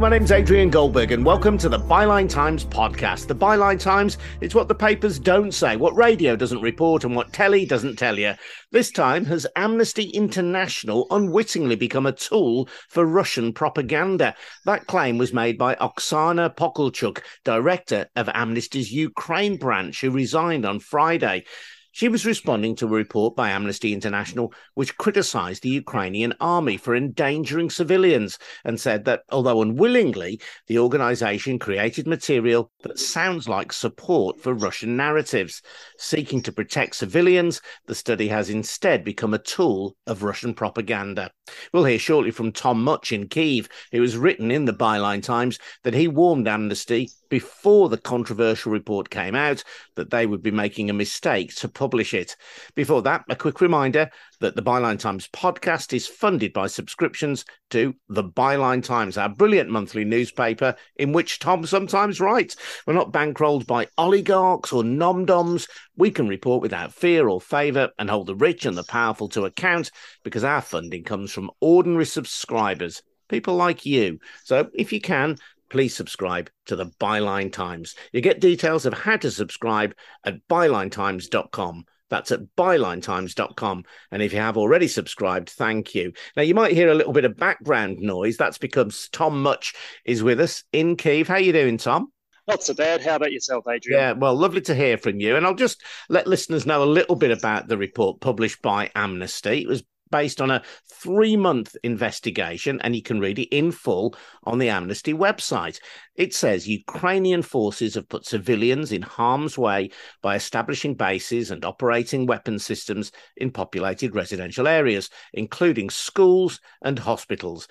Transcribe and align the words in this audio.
My 0.00 0.08
name's 0.08 0.32
Adrian 0.32 0.70
Goldberg, 0.70 1.12
and 1.12 1.26
welcome 1.26 1.58
to 1.58 1.68
the 1.68 1.78
Byline 1.78 2.26
Times 2.26 2.64
podcast. 2.64 3.26
The 3.26 3.34
Byline 3.34 3.78
Times 3.78 4.16
is 4.40 4.54
what 4.54 4.66
the 4.66 4.74
papers 4.74 5.18
don't 5.18 5.52
say, 5.52 5.76
what 5.76 5.94
radio 5.94 6.36
doesn't 6.36 6.62
report, 6.62 7.04
and 7.04 7.14
what 7.14 7.34
telly 7.34 7.66
doesn't 7.66 7.96
tell 7.96 8.18
you. 8.18 8.32
This 8.72 8.90
time, 8.90 9.26
has 9.26 9.46
Amnesty 9.56 10.04
International 10.04 11.06
unwittingly 11.10 11.76
become 11.76 12.06
a 12.06 12.12
tool 12.12 12.66
for 12.88 13.04
Russian 13.04 13.52
propaganda? 13.52 14.34
That 14.64 14.86
claim 14.86 15.18
was 15.18 15.34
made 15.34 15.58
by 15.58 15.74
Oksana 15.74 16.56
Pokalchuk, 16.56 17.20
director 17.44 18.06
of 18.16 18.30
Amnesty's 18.32 18.90
Ukraine 18.90 19.58
branch, 19.58 20.00
who 20.00 20.10
resigned 20.10 20.64
on 20.64 20.80
Friday. 20.80 21.44
She 21.92 22.08
was 22.08 22.24
responding 22.24 22.76
to 22.76 22.86
a 22.86 22.90
report 22.90 23.34
by 23.34 23.50
Amnesty 23.50 23.92
International 23.92 24.52
which 24.74 24.96
criticised 24.96 25.62
the 25.62 25.70
Ukrainian 25.70 26.34
army 26.40 26.76
for 26.76 26.94
endangering 26.94 27.68
civilians 27.68 28.38
and 28.64 28.80
said 28.80 29.04
that, 29.06 29.22
although 29.30 29.60
unwillingly, 29.60 30.40
the 30.68 30.78
organisation 30.78 31.58
created 31.58 32.06
material 32.06 32.70
that 32.82 32.98
sounds 32.98 33.48
like 33.48 33.72
support 33.72 34.40
for 34.40 34.54
Russian 34.54 34.96
narratives. 34.96 35.62
Seeking 35.98 36.42
to 36.42 36.52
protect 36.52 36.94
civilians, 36.94 37.60
the 37.86 37.94
study 37.94 38.28
has 38.28 38.50
instead 38.50 39.04
become 39.04 39.34
a 39.34 39.38
tool 39.38 39.96
of 40.06 40.22
Russian 40.22 40.54
propaganda. 40.54 41.30
We'll 41.72 41.84
hear 41.84 41.98
shortly 41.98 42.30
from 42.30 42.52
Tom 42.52 42.84
Mutch 42.84 43.10
in 43.10 43.28
Kiev, 43.28 43.68
who 43.90 44.00
has 44.02 44.16
written 44.16 44.50
in 44.50 44.64
the 44.64 44.72
Byline 44.72 45.22
Times 45.22 45.58
that 45.82 45.94
he 45.94 46.06
warned 46.06 46.46
Amnesty 46.46 47.10
before 47.30 47.88
the 47.88 47.96
controversial 47.96 48.72
report 48.72 49.08
came 49.08 49.34
out 49.34 49.64
that 49.94 50.10
they 50.10 50.26
would 50.26 50.42
be 50.42 50.50
making 50.50 50.90
a 50.90 50.94
mistake 50.94 51.54
to 51.54 51.68
publish 51.68 52.12
it. 52.12 52.36
Before 52.74 53.00
that, 53.02 53.24
a 53.30 53.36
quick 53.36 53.62
reminder 53.62 54.10
that 54.40 54.56
the 54.56 54.62
Byline 54.62 54.98
Times 54.98 55.28
podcast 55.28 55.94
is 55.94 56.06
funded 56.06 56.52
by 56.52 56.66
subscriptions 56.66 57.44
to 57.70 57.94
the 58.08 58.24
Byline 58.24 58.82
Times, 58.82 59.16
our 59.16 59.28
brilliant 59.28 59.70
monthly 59.70 60.04
newspaper 60.04 60.74
in 60.96 61.12
which 61.12 61.38
Tom 61.38 61.64
sometimes 61.64 62.20
writes. 62.20 62.56
We're 62.86 62.94
not 62.94 63.12
bankrolled 63.12 63.66
by 63.66 63.86
oligarchs 63.96 64.72
or 64.72 64.84
non-doms. 64.84 65.68
We 65.96 66.10
can 66.10 66.28
report 66.28 66.62
without 66.62 66.92
fear 66.92 67.28
or 67.28 67.40
favour 67.40 67.90
and 67.98 68.10
hold 68.10 68.26
the 68.26 68.34
rich 68.34 68.66
and 68.66 68.76
the 68.76 68.84
powerful 68.84 69.28
to 69.30 69.44
account 69.44 69.90
because 70.24 70.44
our 70.44 70.60
funding 70.60 71.04
comes 71.04 71.32
from 71.32 71.50
ordinary 71.60 72.06
subscribers 72.06 73.02
people 73.30 73.54
like 73.54 73.86
you. 73.86 74.18
So 74.44 74.68
if 74.74 74.92
you 74.92 75.00
can, 75.00 75.36
please 75.70 75.94
subscribe 75.94 76.50
to 76.66 76.76
the 76.76 76.86
Byline 77.00 77.52
Times. 77.52 77.94
You 78.12 78.20
get 78.20 78.40
details 78.40 78.84
of 78.86 78.92
how 78.92 79.16
to 79.16 79.30
subscribe 79.30 79.94
at 80.24 80.46
bylinetimes.com. 80.48 81.84
That's 82.10 82.32
at 82.32 82.40
bylinetimes.com. 82.56 83.84
And 84.10 84.22
if 84.22 84.32
you 84.32 84.40
have 84.40 84.58
already 84.58 84.88
subscribed, 84.88 85.50
thank 85.50 85.94
you. 85.94 86.12
Now, 86.36 86.42
you 86.42 86.54
might 86.54 86.72
hear 86.72 86.90
a 86.90 86.94
little 86.94 87.12
bit 87.12 87.24
of 87.24 87.36
background 87.36 87.98
noise. 88.00 88.36
That's 88.36 88.58
because 88.58 89.08
Tom 89.12 89.42
Mutch 89.42 89.74
is 90.04 90.22
with 90.22 90.40
us 90.40 90.64
in 90.72 90.96
Kiev. 90.96 91.28
How 91.28 91.34
are 91.34 91.40
you 91.40 91.52
doing, 91.52 91.78
Tom? 91.78 92.12
Not 92.48 92.64
so 92.64 92.74
bad. 92.74 93.00
How 93.00 93.14
about 93.14 93.30
yourself, 93.30 93.64
Adrian? 93.68 94.00
Yeah, 94.00 94.12
well, 94.12 94.34
lovely 94.34 94.60
to 94.62 94.74
hear 94.74 94.98
from 94.98 95.20
you. 95.20 95.36
And 95.36 95.46
I'll 95.46 95.54
just 95.54 95.84
let 96.08 96.26
listeners 96.26 96.66
know 96.66 96.82
a 96.82 96.84
little 96.84 97.14
bit 97.14 97.30
about 97.30 97.68
the 97.68 97.78
report 97.78 98.20
published 98.20 98.60
by 98.60 98.90
Amnesty. 98.96 99.62
It 99.62 99.68
was 99.68 99.84
based 100.10 100.40
on 100.40 100.50
a 100.50 100.62
three 100.90 101.36
month 101.36 101.76
investigation, 101.82 102.80
and 102.82 102.94
you 102.94 103.02
can 103.02 103.20
read 103.20 103.38
it 103.38 103.54
in 103.54 103.72
full 103.72 104.14
on 104.44 104.58
the 104.58 104.68
Amnesty 104.68 105.12
website. 105.12 105.80
It 106.16 106.34
says 106.34 106.68
Ukrainian 106.68 107.42
forces 107.42 107.94
have 107.94 108.08
put 108.08 108.26
civilians 108.26 108.92
in 108.92 109.02
harm's 109.02 109.56
way 109.56 109.90
by 110.22 110.36
establishing 110.36 110.94
bases 110.94 111.50
and 111.50 111.64
operating 111.64 112.26
weapon 112.26 112.58
systems 112.58 113.12
in 113.36 113.50
populated 113.50 114.14
residential 114.14 114.68
areas, 114.68 115.10
including 115.32 115.90
schools 115.90 116.60
and 116.82 116.98
hospitals. 116.98 117.68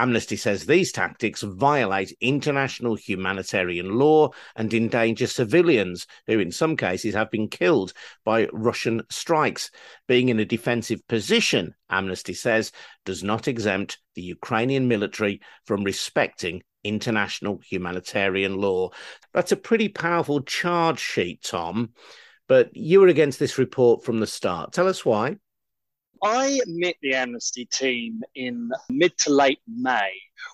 Amnesty 0.00 0.36
says 0.36 0.64
these 0.64 0.92
tactics 0.92 1.42
violate 1.42 2.16
international 2.22 2.94
humanitarian 2.94 3.98
law 3.98 4.30
and 4.56 4.72
endanger 4.72 5.26
civilians 5.26 6.06
who, 6.26 6.38
in 6.38 6.50
some 6.50 6.74
cases, 6.74 7.14
have 7.14 7.30
been 7.30 7.48
killed 7.48 7.92
by 8.24 8.48
Russian 8.50 9.02
strikes. 9.10 9.70
Being 10.08 10.30
in 10.30 10.40
a 10.40 10.46
defensive 10.46 11.06
position, 11.06 11.74
Amnesty 11.90 12.32
says, 12.32 12.72
does 13.04 13.22
not 13.22 13.46
exempt 13.46 13.98
the 14.14 14.22
Ukrainian 14.22 14.88
military 14.88 15.42
from 15.66 15.84
respecting 15.84 16.62
international 16.82 17.60
humanitarian 17.62 18.56
law. 18.56 18.88
That's 19.34 19.52
a 19.52 19.56
pretty 19.56 19.90
powerful 19.90 20.40
charge 20.40 20.98
sheet, 20.98 21.42
Tom. 21.42 21.90
But 22.48 22.74
you 22.74 23.00
were 23.00 23.08
against 23.08 23.38
this 23.38 23.58
report 23.58 24.02
from 24.02 24.18
the 24.18 24.26
start. 24.26 24.72
Tell 24.72 24.88
us 24.88 25.04
why. 25.04 25.36
I 26.22 26.60
met 26.66 26.96
the 27.00 27.14
Amnesty 27.14 27.64
team 27.64 28.20
in 28.34 28.70
mid 28.90 29.16
to 29.18 29.32
late 29.32 29.60
May. 29.66 30.12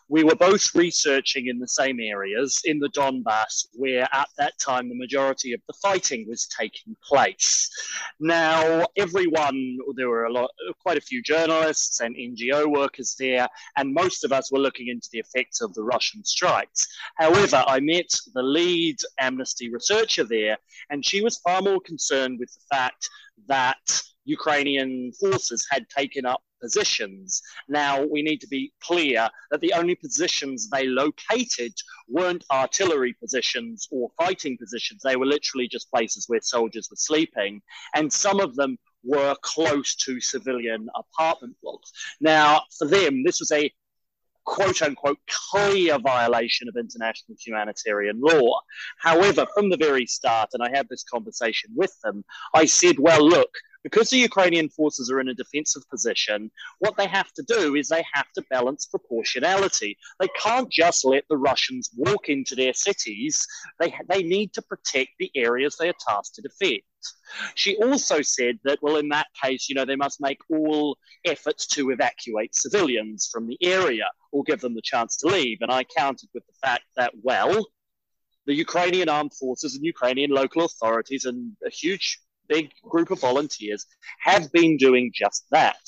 We 0.08 0.22
were 0.22 0.36
both 0.36 0.74
researching 0.74 1.48
in 1.48 1.58
the 1.58 1.68
same 1.68 1.98
areas 2.00 2.60
in 2.64 2.78
the 2.78 2.88
Donbass, 2.88 3.66
where 3.74 4.08
at 4.12 4.28
that 4.38 4.58
time 4.60 4.88
the 4.88 4.96
majority 4.96 5.52
of 5.52 5.60
the 5.66 5.74
fighting 5.82 6.26
was 6.28 6.46
taking 6.46 6.96
place. 7.02 7.68
Now, 8.20 8.86
everyone, 8.96 9.78
there 9.96 10.08
were 10.08 10.24
a 10.24 10.32
lot, 10.32 10.50
quite 10.80 10.98
a 10.98 11.00
few 11.00 11.22
journalists 11.22 12.00
and 12.00 12.16
NGO 12.16 12.66
workers 12.70 13.16
there, 13.18 13.48
and 13.76 13.94
most 13.94 14.24
of 14.24 14.32
us 14.32 14.52
were 14.52 14.60
looking 14.60 14.88
into 14.88 15.08
the 15.12 15.18
effects 15.18 15.60
of 15.60 15.74
the 15.74 15.82
Russian 15.82 16.24
strikes. 16.24 16.86
However, 17.16 17.64
I 17.66 17.80
met 17.80 18.10
the 18.34 18.42
lead 18.42 18.98
Amnesty 19.18 19.72
researcher 19.72 20.24
there, 20.24 20.58
and 20.90 21.04
she 21.04 21.22
was 21.22 21.38
far 21.38 21.62
more 21.62 21.80
concerned 21.80 22.38
with 22.38 22.52
the 22.52 22.76
fact 22.76 23.08
that 23.46 24.02
Ukrainian 24.24 25.12
forces 25.20 25.66
had 25.70 25.88
taken 25.88 26.26
up 26.26 26.42
positions. 26.60 27.42
Now, 27.68 28.04
we 28.04 28.22
need 28.22 28.40
to 28.40 28.48
be 28.48 28.72
clear 28.82 29.28
that 29.50 29.60
the 29.60 29.72
only 29.74 29.94
positions 29.94 30.68
they 30.68 30.86
located 30.86 31.72
weren't 32.08 32.44
artillery 32.50 33.14
positions 33.14 33.86
or 33.90 34.10
fighting 34.18 34.56
positions. 34.58 35.02
They 35.02 35.16
were 35.16 35.26
literally 35.26 35.68
just 35.68 35.90
places 35.90 36.24
where 36.28 36.40
soldiers 36.42 36.88
were 36.90 36.96
sleeping. 36.96 37.60
And 37.94 38.12
some 38.12 38.40
of 38.40 38.56
them 38.56 38.78
were 39.04 39.36
close 39.42 39.94
to 39.96 40.20
civilian 40.20 40.88
apartment 40.94 41.56
blocks. 41.62 41.92
Now, 42.20 42.62
for 42.76 42.88
them, 42.88 43.22
this 43.24 43.40
was 43.40 43.52
a 43.52 43.70
quote 44.46 44.80
unquote 44.80 45.18
clear 45.28 45.98
violation 45.98 46.68
of 46.68 46.76
international 46.76 47.36
humanitarian 47.38 48.20
law. 48.20 48.60
However, 48.98 49.46
from 49.54 49.68
the 49.68 49.76
very 49.76 50.06
start, 50.06 50.50
and 50.54 50.62
I 50.62 50.74
had 50.74 50.88
this 50.88 51.04
conversation 51.04 51.70
with 51.74 51.92
them, 52.02 52.24
I 52.54 52.64
said, 52.64 52.98
well, 52.98 53.26
look, 53.26 53.50
because 53.86 54.10
the 54.10 54.18
Ukrainian 54.18 54.68
forces 54.68 55.12
are 55.12 55.20
in 55.20 55.28
a 55.28 55.34
defensive 55.34 55.88
position, 55.88 56.50
what 56.80 56.96
they 56.96 57.06
have 57.06 57.32
to 57.34 57.44
do 57.46 57.76
is 57.76 57.86
they 57.86 58.04
have 58.12 58.26
to 58.34 58.42
balance 58.50 58.84
proportionality. 58.86 59.96
They 60.18 60.26
can't 60.42 60.68
just 60.68 61.04
let 61.04 61.22
the 61.30 61.36
Russians 61.36 61.90
walk 61.96 62.28
into 62.28 62.56
their 62.56 62.74
cities. 62.74 63.46
They, 63.78 63.94
they 64.08 64.24
need 64.24 64.52
to 64.54 64.62
protect 64.62 65.10
the 65.20 65.30
areas 65.36 65.76
they 65.76 65.88
are 65.88 66.00
tasked 66.04 66.34
to 66.34 66.42
defend. 66.42 66.80
She 67.54 67.76
also 67.76 68.22
said 68.22 68.58
that, 68.64 68.80
well, 68.82 68.96
in 68.96 69.08
that 69.10 69.28
case, 69.40 69.68
you 69.68 69.76
know, 69.76 69.84
they 69.84 69.94
must 69.94 70.20
make 70.20 70.40
all 70.50 70.98
efforts 71.24 71.68
to 71.68 71.90
evacuate 71.90 72.56
civilians 72.56 73.28
from 73.32 73.46
the 73.46 73.58
area 73.62 74.06
or 74.32 74.42
give 74.42 74.60
them 74.60 74.74
the 74.74 74.82
chance 74.82 75.16
to 75.18 75.28
leave. 75.28 75.58
And 75.60 75.70
I 75.70 75.84
countered 75.84 76.30
with 76.34 76.44
the 76.48 76.58
fact 76.60 76.86
that, 76.96 77.12
well, 77.22 77.64
the 78.46 78.54
Ukrainian 78.54 79.08
armed 79.08 79.34
forces 79.34 79.76
and 79.76 79.84
Ukrainian 79.84 80.30
local 80.30 80.64
authorities 80.64 81.24
and 81.24 81.52
a 81.64 81.70
huge 81.70 82.20
big 82.48 82.70
group 82.82 83.10
of 83.10 83.20
volunteers 83.20 83.86
have 84.20 84.50
been 84.52 84.76
doing 84.76 85.10
just 85.14 85.46
that. 85.50 85.78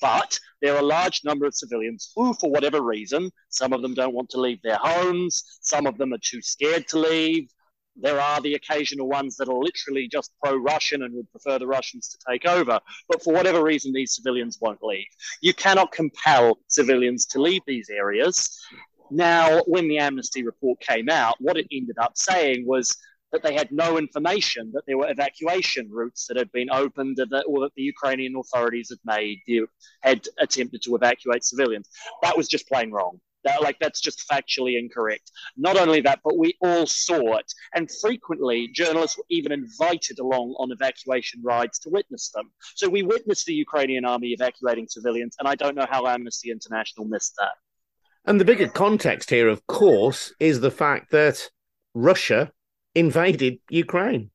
But 0.00 0.38
there 0.62 0.74
are 0.74 0.80
a 0.80 0.86
large 0.86 1.22
number 1.24 1.46
of 1.46 1.54
civilians 1.54 2.10
who, 2.14 2.32
for 2.34 2.50
whatever 2.50 2.80
reason, 2.80 3.30
some 3.50 3.72
of 3.72 3.82
them 3.82 3.94
don't 3.94 4.14
want 4.14 4.30
to 4.30 4.40
leave 4.40 4.62
their 4.62 4.78
homes, 4.80 5.58
some 5.60 5.86
of 5.86 5.98
them 5.98 6.12
are 6.12 6.18
too 6.22 6.40
scared 6.42 6.88
to 6.88 6.98
leave. 6.98 7.50
There 7.96 8.20
are 8.20 8.40
the 8.40 8.54
occasional 8.54 9.08
ones 9.08 9.36
that 9.36 9.48
are 9.48 9.58
literally 9.58 10.08
just 10.08 10.32
pro 10.42 10.56
Russian 10.56 11.02
and 11.02 11.12
would 11.14 11.30
prefer 11.30 11.58
the 11.58 11.66
Russians 11.66 12.08
to 12.08 12.18
take 12.30 12.46
over. 12.46 12.80
But 13.08 13.22
for 13.22 13.34
whatever 13.34 13.62
reason, 13.62 13.92
these 13.92 14.14
civilians 14.14 14.58
won't 14.60 14.82
leave. 14.82 15.06
You 15.42 15.52
cannot 15.52 15.92
compel 15.92 16.58
civilians 16.68 17.26
to 17.26 17.42
leave 17.42 17.62
these 17.66 17.90
areas. 17.90 18.58
Now, 19.10 19.60
when 19.66 19.88
the 19.88 19.98
amnesty 19.98 20.44
report 20.44 20.80
came 20.80 21.10
out, 21.10 21.34
what 21.40 21.56
it 21.56 21.66
ended 21.72 21.98
up 21.98 22.16
saying 22.16 22.64
was 22.66 22.96
that 23.32 23.42
they 23.42 23.54
had 23.54 23.70
no 23.70 23.98
information 23.98 24.70
that 24.74 24.82
there 24.86 24.98
were 24.98 25.10
evacuation 25.10 25.88
routes 25.90 26.26
that 26.26 26.36
had 26.36 26.50
been 26.52 26.70
opened 26.70 27.18
or 27.20 27.26
that, 27.26 27.44
or 27.46 27.60
that 27.60 27.74
the 27.76 27.82
Ukrainian 27.82 28.34
authorities 28.36 28.90
had 28.90 28.98
made, 29.04 29.38
had 30.02 30.26
attempted 30.38 30.82
to 30.82 30.94
evacuate 30.94 31.44
civilians. 31.44 31.88
That 32.22 32.36
was 32.36 32.48
just 32.48 32.68
plain 32.68 32.90
wrong. 32.90 33.20
That, 33.44 33.62
like 33.62 33.78
that's 33.78 34.00
just 34.02 34.28
factually 34.28 34.78
incorrect. 34.78 35.30
Not 35.56 35.78
only 35.78 36.02
that, 36.02 36.20
but 36.22 36.36
we 36.36 36.58
all 36.60 36.86
saw 36.86 37.36
it, 37.36 37.50
and 37.74 37.88
frequently 38.02 38.68
journalists 38.68 39.16
were 39.16 39.24
even 39.30 39.50
invited 39.50 40.18
along 40.18 40.54
on 40.58 40.70
evacuation 40.72 41.40
rides 41.42 41.78
to 41.80 41.88
witness 41.88 42.30
them. 42.34 42.50
So 42.74 42.86
we 42.88 43.02
witnessed 43.02 43.46
the 43.46 43.54
Ukrainian 43.54 44.04
army 44.04 44.28
evacuating 44.32 44.88
civilians, 44.88 45.36
and 45.38 45.48
I 45.48 45.54
don't 45.54 45.74
know 45.74 45.86
how 45.88 46.06
Amnesty 46.06 46.50
International 46.50 47.06
missed 47.06 47.34
that. 47.38 47.52
And 48.26 48.38
the 48.38 48.44
bigger 48.44 48.68
context 48.68 49.30
here, 49.30 49.48
of 49.48 49.66
course, 49.66 50.34
is 50.38 50.60
the 50.60 50.70
fact 50.70 51.10
that 51.12 51.48
Russia 51.94 52.52
invaded 52.94 53.58
Ukraine. 53.68 54.30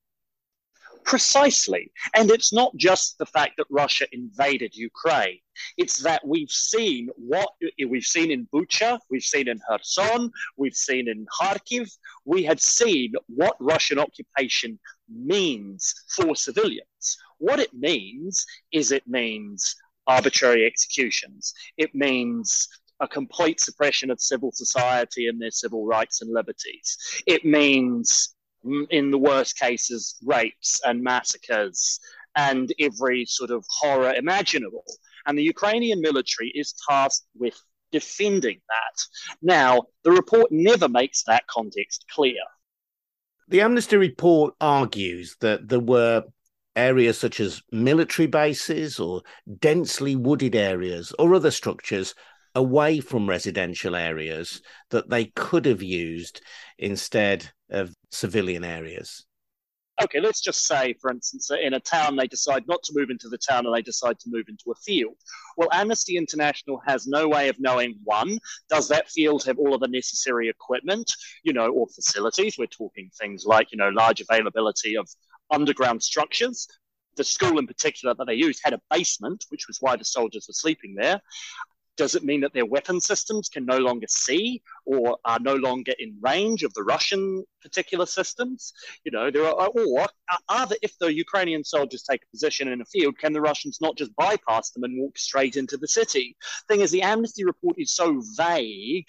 Precisely. 1.04 1.92
And 2.16 2.32
it's 2.32 2.52
not 2.52 2.76
just 2.76 3.20
the 3.20 3.28
fact 3.28 3.58
that 3.58 3.68
Russia 3.70 4.08
invaded 4.12 4.76
Ukraine. 4.76 5.38
It's 5.78 6.02
that 6.02 6.26
we've 6.26 6.50
seen 6.50 7.10
what 7.16 7.50
we've 7.88 8.04
seen 8.04 8.32
in 8.32 8.48
Bucha, 8.52 8.98
we've 9.12 9.22
seen 9.22 9.48
in 9.48 9.60
Kherson, 9.70 10.32
we've 10.58 10.76
seen 10.76 11.08
in 11.08 11.28
Kharkiv. 11.40 11.92
We 12.26 12.44
have 12.44 12.60
seen 12.60 13.14
what 13.28 13.56
Russian 13.60 14.00
occupation 14.00 14.80
means 15.08 15.94
for 16.16 16.36
civilians. 16.36 17.18
What 17.38 17.60
it 17.60 17.74
means 17.74 18.44
is 18.72 18.92
it 18.92 19.08
means 19.08 19.76
arbitrary 20.08 20.66
executions. 20.66 21.54
It 21.78 21.94
means 21.94 22.68
a 23.00 23.08
complete 23.08 23.60
suppression 23.60 24.10
of 24.10 24.22
civil 24.22 24.52
society 24.52 25.28
and 25.28 25.42
their 25.42 25.52
civil 25.52 25.86
rights 25.86 26.22
and 26.22 26.32
liberties. 26.34 26.98
It 27.28 27.44
means 27.46 28.35
in 28.90 29.12
the 29.12 29.18
worst 29.18 29.58
cases, 29.58 30.18
rapes 30.24 30.82
and 30.86 31.04
massacres 31.04 32.00
and 32.36 32.74
every 32.80 33.26
sort 33.26 33.52
of 33.52 33.66
horror 33.70 34.14
imaginable. 34.14 34.84
And 35.26 35.38
the 35.38 35.44
Ukrainian 35.44 36.02
military 36.02 36.50
is 36.50 36.74
tasked 36.88 37.28
with 37.38 37.60
defending 37.92 38.60
that. 38.68 39.36
Now, 39.42 39.84
the 40.04 40.12
report 40.12 40.52
never 40.52 40.90
makes 40.90 41.24
that 41.24 41.48
context 41.48 42.06
clear. 42.12 42.44
The 43.48 43.62
Amnesty 43.62 43.98
report 43.98 44.56
argues 44.60 45.38
that 45.40 45.70
there 45.70 45.80
were 45.80 46.24
areas 46.76 47.18
such 47.18 47.40
as 47.40 47.62
military 47.72 48.28
bases 48.28 49.00
or 49.00 49.22
densely 49.60 50.16
wooded 50.16 50.56
areas 50.56 51.14
or 51.18 51.34
other 51.34 51.52
structures 51.52 52.16
away 52.56 53.00
from 53.00 53.30
residential 53.30 53.96
areas 53.96 54.62
that 54.90 55.10
they 55.10 55.26
could 55.36 55.66
have 55.66 55.84
used 55.84 56.42
instead 56.78 57.52
of 57.70 57.94
civilian 58.12 58.64
areas? 58.64 59.26
Okay, 60.02 60.20
let's 60.20 60.42
just 60.42 60.68
say, 60.68 60.94
for 61.00 61.10
instance, 61.10 61.50
in 61.52 61.74
a 61.74 61.80
town 61.80 62.18
they 62.18 62.28
decide 62.28 62.68
not 62.68 62.84
to 62.84 62.94
move 62.94 63.10
into 63.10 63.30
the 63.30 63.38
town 63.38 63.66
and 63.66 63.74
they 63.74 63.82
decide 63.82 64.20
to 64.20 64.30
move 64.30 64.46
into 64.50 64.72
a 64.72 64.76
field. 64.76 65.16
Well, 65.56 65.70
Amnesty 65.72 66.18
International 66.18 66.82
has 66.86 67.08
no 67.08 67.30
way 67.30 67.48
of 67.48 67.56
knowing 67.60 67.96
one, 68.04 68.38
does 68.70 68.90
that 68.90 69.10
field 69.10 69.46
have 69.46 69.58
all 69.58 69.74
of 69.74 69.80
the 69.80 69.88
necessary 69.88 70.50
equipment, 70.50 71.10
you 71.44 71.54
know, 71.54 71.70
or 71.70 71.88
facilities? 71.88 72.58
We're 72.58 72.66
talking 72.66 73.10
things 73.18 73.46
like, 73.46 73.72
you 73.72 73.78
know, 73.78 73.88
large 73.90 74.20
availability 74.20 74.98
of 74.98 75.08
underground 75.50 76.04
structures. 76.04 76.68
The 77.16 77.24
school 77.24 77.58
in 77.58 77.68
particular 77.68 78.14
that 78.16 78.26
they 78.26 78.34
used 78.34 78.60
had 78.66 78.74
a 78.74 78.82
basement, 78.92 79.46
which 79.48 79.68
was 79.70 79.78
why 79.80 79.96
the 79.96 80.04
soldiers 80.04 80.46
were 80.50 80.54
sleeping 80.54 80.96
there. 80.96 81.22
Does 81.98 82.16
it 82.16 82.24
mean 82.24 82.42
that 82.42 82.54
their 82.54 82.66
weapon 82.66 83.00
systems 83.00 83.48
can 83.48 83.66
no 83.66 83.78
longer 83.78 84.08
see 84.10 84.62
or 84.86 85.18
are 85.24 85.40
no 85.40 85.56
longer 85.56 85.94
in 85.98 86.18
range 86.22 86.64
of 86.64 86.74
the 86.74 86.84
Russian 86.84 87.44
particular 87.62 88.06
systems? 88.06 88.74
You 89.04 89.12
know, 89.12 89.32
there 89.32 89.46
are, 89.46 89.68
or 89.68 90.08
are 90.50 90.68
the, 90.68 90.78
if 90.82 90.98
the 91.00 91.14
Ukrainian 91.14 91.64
soldiers 91.64 92.04
take 92.04 92.24
a 92.24 92.32
position 92.32 92.68
in 92.68 92.82
a 92.82 92.86
field, 92.86 93.18
can 93.18 93.34
the 93.34 93.42
Russians 93.42 93.80
not 93.82 93.98
just 93.98 94.16
bypass 94.16 94.72
them 94.72 94.84
and 94.84 95.00
walk 95.00 95.18
straight 95.18 95.56
into 95.56 95.78
the 95.78 95.88
city? 95.88 96.36
Thing 96.68 96.82
is, 96.82 96.92
the 96.92 97.02
Amnesty 97.02 97.46
report 97.46 97.76
is 97.80 97.92
so 97.96 98.22
vague 98.36 99.08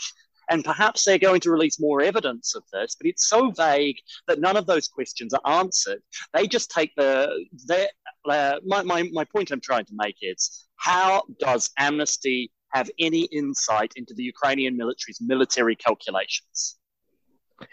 and 0.49 0.65
perhaps 0.65 1.05
they're 1.05 1.19
going 1.19 1.41
to 1.41 1.51
release 1.51 1.81
more 1.81 2.03
evidence 2.03 2.55
of 2.55 2.63
this, 2.73 2.95
but 2.95 3.09
it's 3.09 3.27
so 3.27 3.51
vague 3.51 3.97
that 4.29 4.41
none 4.41 4.57
of 4.57 4.67
those 4.67 4.87
questions 4.87 5.35
are 5.35 5.61
answered. 5.61 6.01
They 6.33 6.47
just 6.47 6.71
take 6.71 6.95
the, 6.97 7.47
their, 7.67 7.89
uh, 8.29 8.57
my, 8.65 8.83
my, 8.83 9.09
my 9.13 9.25
point 9.25 9.51
I'm 9.51 9.61
trying 9.61 9.87
to 9.87 9.95
make 9.97 10.17
is 10.23 10.67
how 10.77 11.25
does 11.41 11.71
Amnesty 11.79 12.53
have 12.77 12.91
any 12.99 13.23
insight 13.41 13.93
into 13.97 14.13
the 14.15 14.23
Ukrainian 14.23 14.77
military's 14.77 15.21
military 15.21 15.77
calculations. 15.77 16.77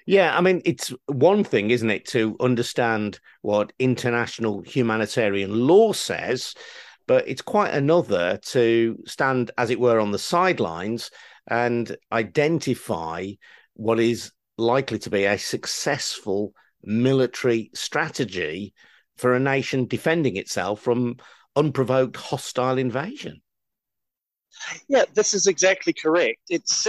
Yeah, 0.05 0.37
I 0.37 0.41
mean, 0.41 0.61
it's 0.63 0.93
one 1.07 1.43
thing, 1.43 1.71
isn't 1.71 1.89
it, 1.89 2.05
to 2.07 2.37
understand 2.39 3.19
what 3.41 3.73
international 3.79 4.61
humanitarian 4.61 5.67
law 5.67 5.91
says, 5.91 6.55
but 7.05 7.27
it's 7.27 7.41
quite 7.41 7.73
another 7.73 8.39
to 8.53 8.97
stand, 9.05 9.51
as 9.57 9.69
it 9.69 9.79
were, 9.79 9.99
on 9.99 10.11
the 10.11 10.19
sidelines 10.19 11.11
and 11.49 11.97
identify 12.13 13.27
what 13.73 13.99
is 13.99 14.31
likely 14.57 14.99
to 14.99 15.09
be 15.09 15.25
a 15.25 15.37
successful 15.37 16.53
military 16.83 17.69
strategy 17.73 18.73
for 19.17 19.33
a 19.33 19.39
nation 19.39 19.85
defending 19.85 20.37
itself 20.37 20.81
from 20.81 21.17
unprovoked 21.57 22.15
hostile 22.15 22.77
invasion. 22.77 23.41
Yeah, 24.87 25.05
this 25.13 25.33
is 25.33 25.47
exactly 25.47 25.93
correct. 25.93 26.41
It's 26.49 26.87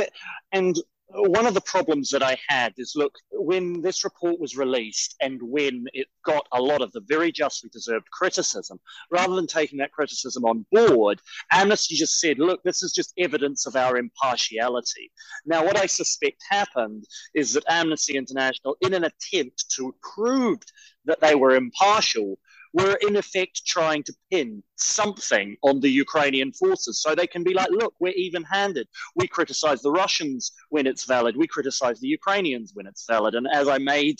and 0.53 0.77
one 1.17 1.47
of 1.47 1.55
the 1.55 1.61
problems 1.61 2.11
that 2.11 2.23
I 2.23 2.37
had 2.49 2.75
is 2.77 2.95
look, 2.97 3.15
when 3.31 3.81
this 3.83 4.05
report 4.05 4.41
was 4.41 4.57
released 4.57 5.15
and 5.21 5.41
when 5.43 5.85
it 5.93 6.09
got 6.25 6.47
a 6.53 6.61
lot 6.61 6.83
of 6.83 6.91
the 6.93 7.03
very 7.07 7.31
justly 7.31 7.71
deserved 7.73 8.11
criticism, 8.11 8.81
rather 9.11 9.35
than 9.35 9.47
taking 9.47 9.79
that 9.79 9.93
criticism 9.93 10.45
on 10.45 10.67
board, 10.73 11.21
Amnesty 11.53 11.95
just 11.95 12.19
said, 12.19 12.39
look, 12.39 12.63
this 12.65 12.83
is 12.83 12.93
just 12.93 13.13
evidence 13.19 13.67
of 13.67 13.77
our 13.77 13.97
impartiality. 13.97 15.13
Now, 15.47 15.65
what 15.65 15.77
I 15.77 15.87
suspect 15.87 16.43
happened 16.51 17.05
is 17.35 17.53
that 17.53 17.65
Amnesty 17.69 18.17
International, 18.17 18.77
in 18.81 18.95
an 18.95 19.05
attempt 19.05 19.71
to 19.77 19.95
prove 20.03 20.59
that 21.05 21.21
they 21.21 21.35
were 21.35 21.55
impartial, 21.55 22.39
were 22.75 22.99
in 23.07 23.17
effect 23.17 23.65
trying 23.67 24.03
to 24.03 24.13
pin 24.31 24.63
something 24.77 25.57
on 25.63 25.81
the 25.81 25.89
Ukrainian 25.89 26.53
forces. 26.53 27.01
So 27.01 27.15
they 27.15 27.29
can 27.29 27.45
be 27.45 27.55
like, 27.55 27.71
look, 27.71 27.95
we're 28.01 28.21
even 28.27 28.43
handed. 28.43 28.89
We 29.15 29.29
criticize 29.29 29.81
the 29.81 29.93
Russians 29.93 30.53
when 30.71 30.87
it's 30.87 31.05
valid, 31.05 31.37
we 31.37 31.47
criticize 31.47 32.01
the 32.01 32.09
Ukrainians 32.09 32.73
when 32.75 32.87
it's 32.87 33.07
valid. 33.09 33.35
And 33.37 33.47
as 33.53 33.69
I 33.69 33.79
made 33.79 34.19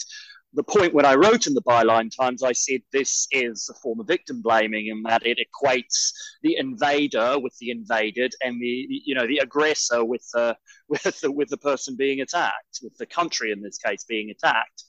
the 0.53 0.63
point 0.63 0.93
when 0.93 1.05
I 1.05 1.15
wrote 1.15 1.47
in 1.47 1.53
the 1.53 1.61
Byline 1.61 2.09
Times, 2.15 2.41
I 2.41 2.53
said 2.53 2.79
this 2.93 3.27
is 3.31 3.69
a 3.69 3.77
form 3.81 3.99
of 3.99 4.07
victim 4.07 4.41
blaming 4.41 4.87
in 4.87 5.03
that 5.03 5.25
it 5.25 5.37
equates 5.37 6.11
the 6.43 6.55
invader 6.55 7.37
with 7.37 7.53
the 7.59 7.71
invaded 7.71 8.33
and 8.41 8.61
the 8.61 8.87
you 9.05 9.15
know 9.15 9.27
the 9.27 9.39
aggressor 9.39 10.05
with 10.05 10.25
the 10.33 10.55
with 10.87 11.19
the 11.19 11.29
with 11.29 11.49
the 11.49 11.57
person 11.57 11.97
being 11.97 12.21
attacked, 12.21 12.79
with 12.81 12.95
the 12.97 13.05
country 13.05 13.51
in 13.51 13.61
this 13.61 13.77
case 13.77 14.05
being 14.05 14.29
attacked. 14.29 14.84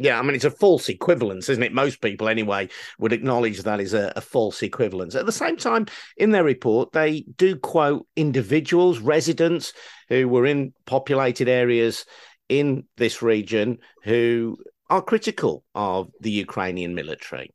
Yeah, 0.00 0.18
I 0.18 0.22
mean, 0.22 0.36
it's 0.36 0.44
a 0.44 0.50
false 0.50 0.88
equivalence, 0.88 1.48
isn't 1.48 1.62
it? 1.62 1.72
Most 1.72 2.00
people, 2.00 2.28
anyway, 2.28 2.68
would 3.00 3.12
acknowledge 3.12 3.62
that 3.62 3.80
is 3.80 3.94
a, 3.94 4.12
a, 4.14 4.20
false 4.20 4.62
equivalence. 4.62 5.16
At 5.16 5.26
the 5.26 5.32
same 5.32 5.56
time, 5.56 5.86
in 6.16 6.30
their 6.30 6.44
report, 6.44 6.92
they 6.92 7.22
do 7.36 7.56
quote 7.56 8.06
individuals, 8.14 9.00
residents 9.00 9.72
who 10.08 10.28
were 10.28 10.46
in 10.46 10.72
populated 10.86 11.48
areas 11.48 12.04
in 12.48 12.84
this 12.96 13.22
region 13.22 13.78
who 14.04 14.56
are 14.88 15.02
critical 15.02 15.64
of 15.74 16.10
the 16.20 16.30
Ukrainian 16.30 16.94
military. 16.94 17.50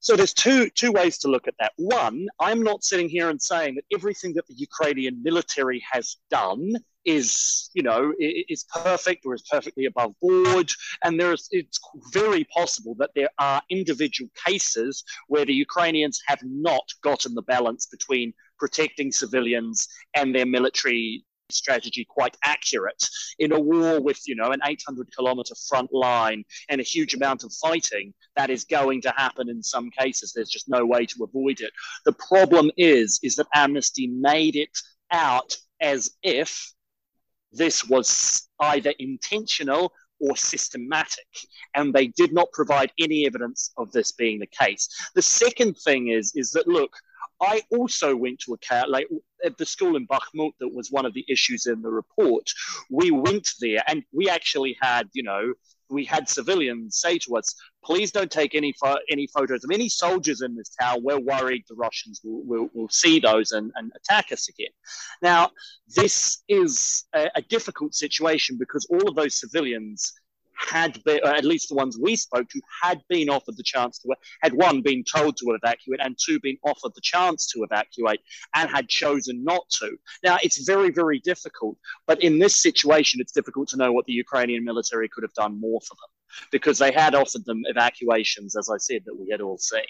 So 0.00 0.16
there's 0.16 0.34
two 0.34 0.70
two 0.70 0.92
ways 0.92 1.18
to 1.18 1.28
look 1.28 1.46
at 1.46 1.54
that. 1.60 1.72
One, 1.76 2.26
I'm 2.40 2.62
not 2.62 2.84
sitting 2.84 3.08
here 3.08 3.28
and 3.28 3.40
saying 3.40 3.74
that 3.76 3.84
everything 3.94 4.32
that 4.34 4.46
the 4.46 4.54
Ukrainian 4.54 5.22
military 5.22 5.82
has 5.92 6.16
done 6.30 6.74
is 7.06 7.70
you 7.72 7.82
know 7.82 8.12
is 8.18 8.64
perfect 8.64 9.24
or 9.24 9.34
is 9.34 9.42
perfectly 9.50 9.86
above 9.86 10.12
board 10.20 10.70
and 11.02 11.18
there's 11.18 11.48
it's 11.50 11.80
very 12.12 12.44
possible 12.44 12.94
that 12.98 13.08
there 13.14 13.30
are 13.38 13.62
individual 13.70 14.30
cases 14.46 15.02
where 15.28 15.46
the 15.46 15.54
Ukrainians 15.54 16.20
have 16.26 16.40
not 16.42 16.86
gotten 17.02 17.34
the 17.34 17.42
balance 17.42 17.86
between 17.86 18.34
protecting 18.58 19.10
civilians 19.10 19.88
and 20.14 20.34
their 20.34 20.44
military 20.44 21.24
strategy 21.52 22.06
quite 22.08 22.36
accurate 22.44 23.02
in 23.38 23.52
a 23.52 23.60
war 23.60 24.00
with 24.00 24.20
you 24.26 24.34
know 24.34 24.50
an 24.50 24.60
800 24.64 25.08
kilometer 25.14 25.54
front 25.68 25.92
line 25.92 26.44
and 26.68 26.80
a 26.80 26.84
huge 26.84 27.14
amount 27.14 27.44
of 27.44 27.52
fighting 27.52 28.12
that 28.36 28.50
is 28.50 28.64
going 28.64 29.00
to 29.02 29.12
happen 29.16 29.48
in 29.48 29.62
some 29.62 29.90
cases 29.90 30.32
there's 30.34 30.50
just 30.50 30.68
no 30.68 30.84
way 30.84 31.06
to 31.06 31.24
avoid 31.24 31.60
it 31.60 31.70
the 32.04 32.12
problem 32.12 32.70
is 32.76 33.18
is 33.22 33.36
that 33.36 33.46
amnesty 33.54 34.06
made 34.06 34.56
it 34.56 34.76
out 35.10 35.56
as 35.80 36.10
if 36.22 36.72
this 37.52 37.84
was 37.84 38.48
either 38.60 38.92
intentional 38.98 39.92
or 40.20 40.36
systematic, 40.36 41.26
and 41.74 41.92
they 41.92 42.08
did 42.08 42.32
not 42.32 42.52
provide 42.52 42.92
any 42.98 43.26
evidence 43.26 43.72
of 43.76 43.90
this 43.92 44.12
being 44.12 44.38
the 44.38 44.46
case. 44.46 44.88
The 45.14 45.22
second 45.22 45.74
thing 45.78 46.08
is 46.08 46.32
is 46.36 46.50
that 46.52 46.68
look, 46.68 46.92
I 47.40 47.62
also 47.70 48.14
went 48.14 48.40
to 48.40 48.54
a 48.54 48.58
car, 48.58 48.86
like 48.88 49.08
at 49.44 49.56
the 49.56 49.66
school 49.66 49.96
in 49.96 50.06
Bakhmut 50.06 50.52
that 50.60 50.68
was 50.68 50.90
one 50.90 51.06
of 51.06 51.14
the 51.14 51.24
issues 51.28 51.66
in 51.66 51.80
the 51.82 51.90
report. 51.90 52.50
We 52.90 53.10
went 53.10 53.50
there 53.60 53.82
and 53.86 54.02
we 54.12 54.28
actually 54.28 54.76
had, 54.80 55.08
you 55.12 55.22
know, 55.22 55.54
we 55.88 56.04
had 56.04 56.28
civilians 56.28 57.00
say 57.00 57.18
to 57.18 57.36
us, 57.36 57.54
please 57.84 58.12
don't 58.12 58.30
take 58.30 58.54
any 58.54 58.72
fo- 58.80 58.98
any 59.10 59.26
photos 59.26 59.64
of 59.64 59.70
any 59.72 59.88
soldiers 59.88 60.40
in 60.40 60.54
this 60.54 60.70
town. 60.80 61.02
We're 61.02 61.18
worried 61.18 61.64
the 61.68 61.74
Russians 61.74 62.20
will, 62.22 62.42
will, 62.44 62.70
will 62.74 62.88
see 62.88 63.18
those 63.18 63.52
and, 63.52 63.72
and 63.74 63.90
attack 63.96 64.30
us 64.32 64.48
again. 64.48 64.70
Now, 65.22 65.50
this 65.96 66.42
is 66.48 67.04
a, 67.14 67.28
a 67.36 67.42
difficult 67.42 67.94
situation 67.94 68.56
because 68.58 68.86
all 68.90 69.08
of 69.08 69.16
those 69.16 69.40
civilians 69.40 70.12
had 70.60 71.02
been, 71.04 71.20
uh, 71.24 71.28
at 71.28 71.44
least 71.44 71.68
the 71.68 71.74
ones 71.74 71.98
we 72.00 72.16
spoke 72.16 72.48
to, 72.50 72.60
had 72.82 73.02
been 73.08 73.28
offered 73.28 73.56
the 73.56 73.62
chance 73.62 73.98
to, 73.98 74.14
had 74.42 74.52
one 74.52 74.82
been 74.82 75.02
told 75.04 75.36
to 75.38 75.50
evacuate 75.50 76.00
and 76.02 76.16
two 76.24 76.38
been 76.40 76.58
offered 76.64 76.92
the 76.94 77.00
chance 77.02 77.46
to 77.48 77.62
evacuate 77.62 78.20
and 78.54 78.70
had 78.70 78.88
chosen 78.88 79.42
not 79.42 79.68
to. 79.70 79.96
Now, 80.22 80.38
it's 80.42 80.64
very, 80.66 80.90
very 80.90 81.18
difficult, 81.20 81.76
but 82.06 82.22
in 82.22 82.38
this 82.38 82.60
situation, 82.60 83.20
it's 83.20 83.32
difficult 83.32 83.68
to 83.68 83.76
know 83.76 83.92
what 83.92 84.06
the 84.06 84.12
Ukrainian 84.12 84.64
military 84.64 85.08
could 85.08 85.24
have 85.24 85.34
done 85.34 85.58
more 85.60 85.80
for 85.80 85.94
them. 85.94 86.10
because 86.50 86.78
they 86.78 86.92
had 86.92 87.14
offered 87.14 87.44
them 87.44 87.62
evacuations, 87.66 88.56
as 88.56 88.68
I 88.70 88.78
said, 88.78 89.02
that 89.06 89.18
we 89.18 89.28
had 89.30 89.40
all 89.40 89.58
seen. 89.58 89.80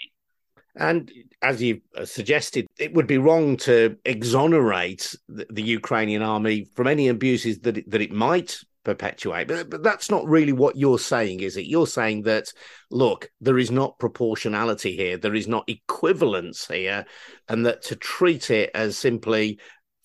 And 0.75 1.11
as 1.41 1.61
you 1.61 1.81
suggested, 2.05 2.67
it 2.79 2.93
would 2.93 3.07
be 3.07 3.17
wrong 3.17 3.57
to 3.57 3.97
exonerate 4.05 5.15
the, 5.27 5.45
the 5.49 5.61
Ukrainian 5.63 6.21
army 6.21 6.65
from 6.75 6.87
any 6.87 7.09
abuses 7.09 7.59
that 7.59 7.79
it, 7.79 7.91
that 7.91 8.01
it 8.01 8.13
might 8.13 8.57
perpetuate. 8.83 9.47
But, 9.47 9.69
but 9.69 9.83
that's 9.83 10.09
not 10.09 10.27
really 10.27 10.53
what 10.53 10.75
you're 10.75 10.99
saying, 10.99 11.41
is 11.41 11.57
it? 11.57 11.65
You're 11.65 11.87
saying 11.87 12.23
that, 12.23 12.51
look, 12.89 13.29
there 13.39 13.57
is 13.57 13.71
not 13.71 13.99
proportionality 13.99 14.95
here, 14.95 15.17
there 15.17 15.35
is 15.35 15.47
not 15.47 15.65
equivalence 15.67 16.67
here, 16.67 17.05
and 17.47 17.65
that 17.65 17.83
to 17.83 17.95
treat 17.95 18.49
it 18.49 18.71
as 18.73 18.97
simply 18.97 19.59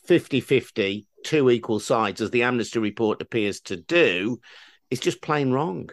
50 0.07 0.41
50, 0.41 1.07
two 1.25 1.51
equal 1.51 1.81
sides, 1.81 2.21
as 2.21 2.31
the 2.31 2.45
Amnesty 2.45 2.79
report 2.79 3.23
appears 3.23 3.61
to 3.63 3.77
do, 3.77 4.39
is 4.91 5.01
just 5.01 5.23
plain 5.23 5.51
wrong 5.51 5.91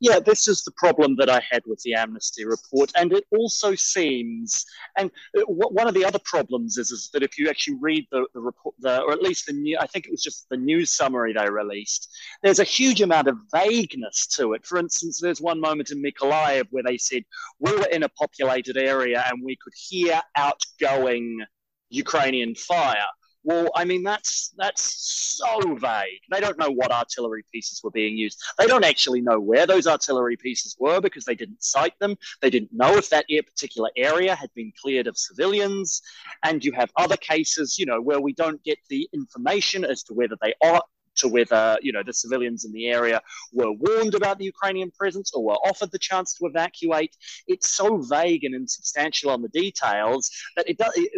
yeah, 0.00 0.18
this 0.18 0.48
is 0.48 0.64
the 0.64 0.72
problem 0.72 1.14
that 1.16 1.28
I 1.28 1.42
had 1.50 1.62
with 1.66 1.80
the 1.82 1.94
Amnesty 1.94 2.46
report. 2.46 2.90
And 2.96 3.12
it 3.12 3.24
also 3.36 3.74
seems, 3.74 4.64
and 4.96 5.10
uh, 5.38 5.42
one 5.42 5.86
of 5.86 5.94
the 5.94 6.06
other 6.06 6.18
problems 6.24 6.78
is, 6.78 6.90
is 6.90 7.10
that 7.12 7.22
if 7.22 7.38
you 7.38 7.50
actually 7.50 7.76
read 7.80 8.06
the, 8.10 8.24
the 8.32 8.40
report, 8.40 8.74
the, 8.80 9.02
or 9.02 9.12
at 9.12 9.22
least 9.22 9.46
the 9.46 9.52
new, 9.52 9.78
I 9.78 9.86
think 9.86 10.06
it 10.06 10.10
was 10.10 10.22
just 10.22 10.48
the 10.48 10.56
news 10.56 10.90
summary 10.90 11.34
they 11.34 11.50
released, 11.50 12.10
there's 12.42 12.60
a 12.60 12.64
huge 12.64 13.02
amount 13.02 13.28
of 13.28 13.36
vagueness 13.52 14.26
to 14.38 14.54
it. 14.54 14.66
For 14.66 14.78
instance, 14.78 15.20
there's 15.20 15.40
one 15.40 15.60
moment 15.60 15.90
in 15.90 16.02
Mykolaiv 16.02 16.68
where 16.70 16.82
they 16.82 16.96
said, 16.96 17.22
we 17.58 17.72
were 17.72 17.88
in 17.92 18.02
a 18.02 18.08
populated 18.08 18.78
area 18.78 19.22
and 19.30 19.44
we 19.44 19.56
could 19.62 19.74
hear 19.76 20.18
outgoing 20.34 21.44
Ukrainian 21.90 22.54
fire. 22.54 22.96
Well, 23.42 23.70
I 23.74 23.84
mean, 23.84 24.02
that's 24.02 24.52
that's 24.58 25.38
so 25.38 25.74
vague. 25.76 26.20
They 26.30 26.40
don't 26.40 26.58
know 26.58 26.70
what 26.70 26.92
artillery 26.92 27.42
pieces 27.52 27.80
were 27.82 27.90
being 27.90 28.16
used. 28.16 28.38
They 28.58 28.66
don't 28.66 28.84
actually 28.84 29.22
know 29.22 29.40
where 29.40 29.66
those 29.66 29.86
artillery 29.86 30.36
pieces 30.36 30.76
were 30.78 31.00
because 31.00 31.24
they 31.24 31.34
didn't 31.34 31.62
cite 31.62 31.98
them. 32.00 32.16
They 32.42 32.50
didn't 32.50 32.72
know 32.72 32.96
if 32.96 33.08
that 33.10 33.26
particular 33.28 33.88
area 33.96 34.34
had 34.34 34.50
been 34.54 34.72
cleared 34.80 35.06
of 35.06 35.16
civilians. 35.16 36.02
And 36.44 36.62
you 36.62 36.72
have 36.72 36.90
other 36.96 37.16
cases, 37.16 37.78
you 37.78 37.86
know, 37.86 38.00
where 38.00 38.20
we 38.20 38.34
don't 38.34 38.62
get 38.62 38.78
the 38.90 39.08
information 39.14 39.84
as 39.84 40.02
to 40.04 40.14
whether 40.14 40.36
they 40.42 40.54
are 40.62 40.82
to 41.16 41.28
whether 41.28 41.76
you 41.82 41.92
know 41.92 42.02
the 42.04 42.12
civilians 42.12 42.64
in 42.64 42.72
the 42.72 42.86
area 42.86 43.20
were 43.52 43.72
warned 43.72 44.14
about 44.14 44.38
the 44.38 44.44
Ukrainian 44.44 44.90
presence 44.92 45.32
or 45.34 45.44
were 45.44 45.58
offered 45.68 45.90
the 45.92 45.98
chance 45.98 46.34
to 46.34 46.46
evacuate. 46.46 47.16
It's 47.46 47.70
so 47.70 47.98
vague 47.98 48.44
and 48.44 48.54
insubstantial 48.54 49.30
on 49.30 49.42
the 49.42 49.48
details 49.48 50.30
that 50.56 50.68
it 50.68 50.78
does. 50.78 50.92
It, 50.96 51.10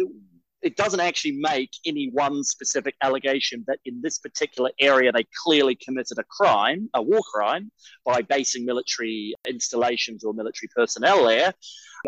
it 0.63 0.77
doesn't 0.77 1.01
actually 1.01 1.33
make 1.33 1.71
any 1.85 2.09
one 2.13 2.43
specific 2.43 2.95
allegation 3.01 3.63
that 3.67 3.79
in 3.85 4.01
this 4.01 4.17
particular 4.17 4.71
area 4.79 5.11
they 5.11 5.25
clearly 5.43 5.75
committed 5.75 6.17
a 6.17 6.23
crime, 6.23 6.89
a 6.93 7.01
war 7.01 7.21
crime, 7.33 7.69
by 8.05 8.21
basing 8.21 8.65
military 8.65 9.33
installations 9.47 10.23
or 10.23 10.33
military 10.33 10.69
personnel 10.75 11.25
there. 11.25 11.53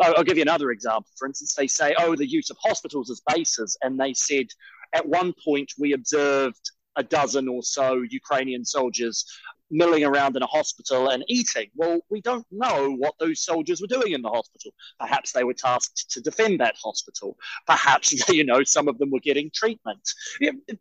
I'll 0.01 0.23
give 0.23 0.37
you 0.37 0.43
another 0.43 0.71
example. 0.71 1.09
For 1.17 1.27
instance, 1.27 1.53
they 1.55 1.67
say, 1.67 1.95
oh, 1.97 2.15
the 2.15 2.27
use 2.27 2.49
of 2.49 2.57
hospitals 2.63 3.09
as 3.09 3.21
bases. 3.33 3.77
And 3.81 3.99
they 3.99 4.13
said, 4.13 4.47
at 4.93 5.07
one 5.07 5.33
point, 5.43 5.71
we 5.77 5.93
observed 5.93 6.71
a 6.95 7.03
dozen 7.03 7.47
or 7.47 7.63
so 7.63 8.03
Ukrainian 8.09 8.65
soldiers 8.65 9.25
milling 9.71 10.03
around 10.03 10.35
in 10.35 10.43
a 10.43 10.47
hospital 10.47 11.09
and 11.09 11.23
eating. 11.27 11.69
Well, 11.75 11.99
we 12.09 12.21
don't 12.21 12.45
know 12.51 12.95
what 12.97 13.15
those 13.19 13.43
soldiers 13.43 13.81
were 13.81 13.87
doing 13.87 14.13
in 14.13 14.21
the 14.21 14.29
hospital. 14.29 14.71
Perhaps 14.99 15.31
they 15.31 15.43
were 15.43 15.53
tasked 15.53 16.09
to 16.11 16.21
defend 16.21 16.59
that 16.59 16.75
hospital. 16.81 17.35
Perhaps, 17.67 18.29
you 18.29 18.45
know, 18.45 18.63
some 18.63 18.87
of 18.87 18.97
them 18.97 19.11
were 19.11 19.19
getting 19.19 19.49
treatment. 19.53 20.07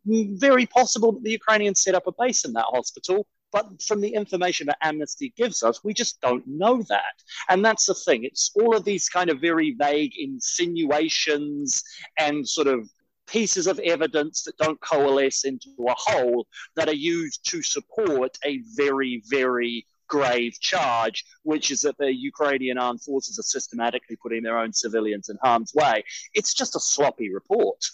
Very 0.07 0.67
possible 0.67 1.13
that 1.13 1.23
the 1.23 1.31
Ukrainians 1.31 1.83
set 1.83 1.95
up 1.95 2.07
a 2.07 2.13
base 2.19 2.45
in 2.45 2.53
that 2.55 2.67
hospital. 2.69 3.27
But 3.53 3.81
from 3.83 4.01
the 4.01 4.13
information 4.13 4.67
that 4.67 4.79
Amnesty 4.83 5.33
gives 5.37 5.63
us, 5.63 5.85
we 5.85 5.95
just 5.95 6.21
don't 6.21 6.45
know 6.45 6.83
that. 6.89 7.15
And 7.49 7.65
that's 7.65 7.87
the 7.87 7.95
thing. 7.95 8.25
It's 8.25 8.51
all 8.57 8.77
of 8.77 8.85
these 8.85 9.09
kind 9.09 9.31
of 9.31 9.41
very 9.41 9.77
vague 9.79 10.13
insinuations 10.19 11.81
and 12.19 12.47
sort 12.49 12.67
of 12.67 12.91
pieces 13.27 13.67
of 13.67 13.79
evidence 13.81 14.43
that 14.43 14.57
don't 14.59 14.81
coalesce 14.81 15.45
into 15.45 15.69
a 15.89 15.95
whole 15.97 16.47
that 16.77 16.89
are 16.89 16.95
used 16.95 17.49
to 17.51 17.63
support 17.63 18.37
a 18.45 18.61
very, 18.77 19.23
very 19.29 19.87
grave 20.09 20.59
charge, 20.61 21.25
which 21.43 21.71
is 21.71 21.81
that 21.81 21.97
the 21.99 22.15
Ukrainian 22.15 22.79
armed 22.79 23.03
forces 23.03 23.39
are 23.39 23.43
systematically 23.43 24.17
putting 24.17 24.43
their 24.43 24.59
own 24.59 24.73
civilians 24.73 25.29
in 25.29 25.39
harm's 25.43 25.73
way. 25.75 26.05
It's 26.35 26.55
just 26.55 26.77
a 26.77 26.81
sloppy 26.81 27.33
report. 27.33 27.85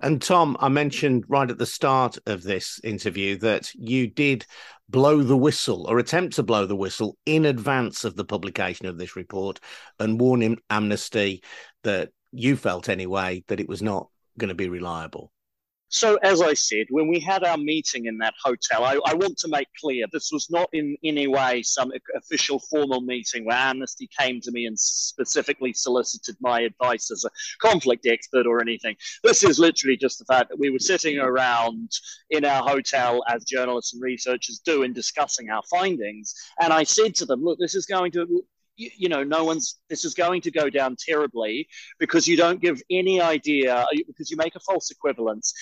And 0.00 0.22
Tom, 0.22 0.56
I 0.60 0.68
mentioned 0.68 1.24
right 1.28 1.50
at 1.50 1.58
the 1.58 1.66
start 1.66 2.18
of 2.26 2.44
this 2.44 2.80
interview 2.84 3.36
that 3.38 3.74
you 3.74 4.06
did 4.06 4.46
blow 4.88 5.22
the 5.22 5.36
whistle 5.36 5.86
or 5.88 5.98
attempt 5.98 6.36
to 6.36 6.42
blow 6.44 6.66
the 6.66 6.76
whistle 6.76 7.16
in 7.26 7.44
advance 7.44 8.04
of 8.04 8.14
the 8.14 8.24
publication 8.24 8.86
of 8.86 8.96
this 8.96 9.16
report 9.16 9.58
and 9.98 10.20
warn 10.20 10.56
Amnesty 10.70 11.42
that 11.82 12.10
you 12.30 12.56
felt 12.56 12.88
anyway 12.88 13.42
that 13.48 13.58
it 13.58 13.68
was 13.68 13.82
not 13.82 14.08
going 14.38 14.48
to 14.48 14.54
be 14.54 14.68
reliable? 14.68 15.32
So, 15.90 16.16
as 16.16 16.42
I 16.42 16.52
said, 16.52 16.86
when 16.90 17.08
we 17.08 17.18
had 17.18 17.44
our 17.44 17.56
meeting 17.56 18.04
in 18.06 18.18
that 18.18 18.34
hotel, 18.44 18.84
I, 18.84 19.00
I, 19.06 19.14
want 19.14 19.38
to 19.38 19.48
make 19.48 19.68
clear 19.80 20.04
this 20.12 20.30
was 20.30 20.50
not 20.50 20.68
in 20.74 20.98
any 21.02 21.26
way 21.26 21.62
some 21.62 21.90
official 22.14 22.58
formal 22.58 23.00
meeting 23.00 23.46
where 23.46 23.56
Amnesty 23.56 24.06
came 24.18 24.38
to 24.42 24.50
me 24.50 24.66
and 24.66 24.78
specifically 24.78 25.72
solicited 25.72 26.36
my 26.40 26.60
advice 26.60 27.10
as 27.10 27.24
a 27.24 27.30
conflict 27.66 28.06
expert 28.06 28.46
or 28.46 28.60
anything. 28.60 28.96
This 29.24 29.42
is 29.42 29.58
literally 29.58 29.96
just 29.96 30.18
the 30.18 30.26
fact 30.26 30.50
that 30.50 30.58
we 30.58 30.68
were 30.68 30.78
sitting 30.78 31.18
around 31.18 31.90
in 32.28 32.44
our 32.44 32.68
hotel 32.68 33.22
as 33.26 33.44
journalists 33.44 33.94
and 33.94 34.02
researchers 34.02 34.60
do 34.62 34.82
and 34.82 34.94
discussing 34.94 35.48
our 35.48 35.62
findings. 35.70 36.34
And 36.60 36.70
I 36.70 36.82
said 36.82 37.14
to 37.16 37.24
them, 37.24 37.42
look, 37.42 37.58
this 37.58 37.74
is 37.74 37.86
going 37.86 38.12
to 38.12 38.44
you, 38.78 38.90
you, 38.96 39.08
know, 39.08 39.22
no 39.22 39.44
one's, 39.44 39.78
this 39.90 40.04
is 40.04 40.14
going 40.14 40.40
to 40.42 40.50
go 40.50 40.70
down 40.70 40.96
terribly 40.98 41.68
because 41.98 42.26
you 42.26 42.36
don't 42.36 42.60
give 42.60 42.80
any 42.90 43.20
idea, 43.20 43.86
because 44.06 44.30
you 44.30 44.36
make 44.36 44.54
a 44.54 44.60
false 44.60 44.90
equivalence 44.90 45.52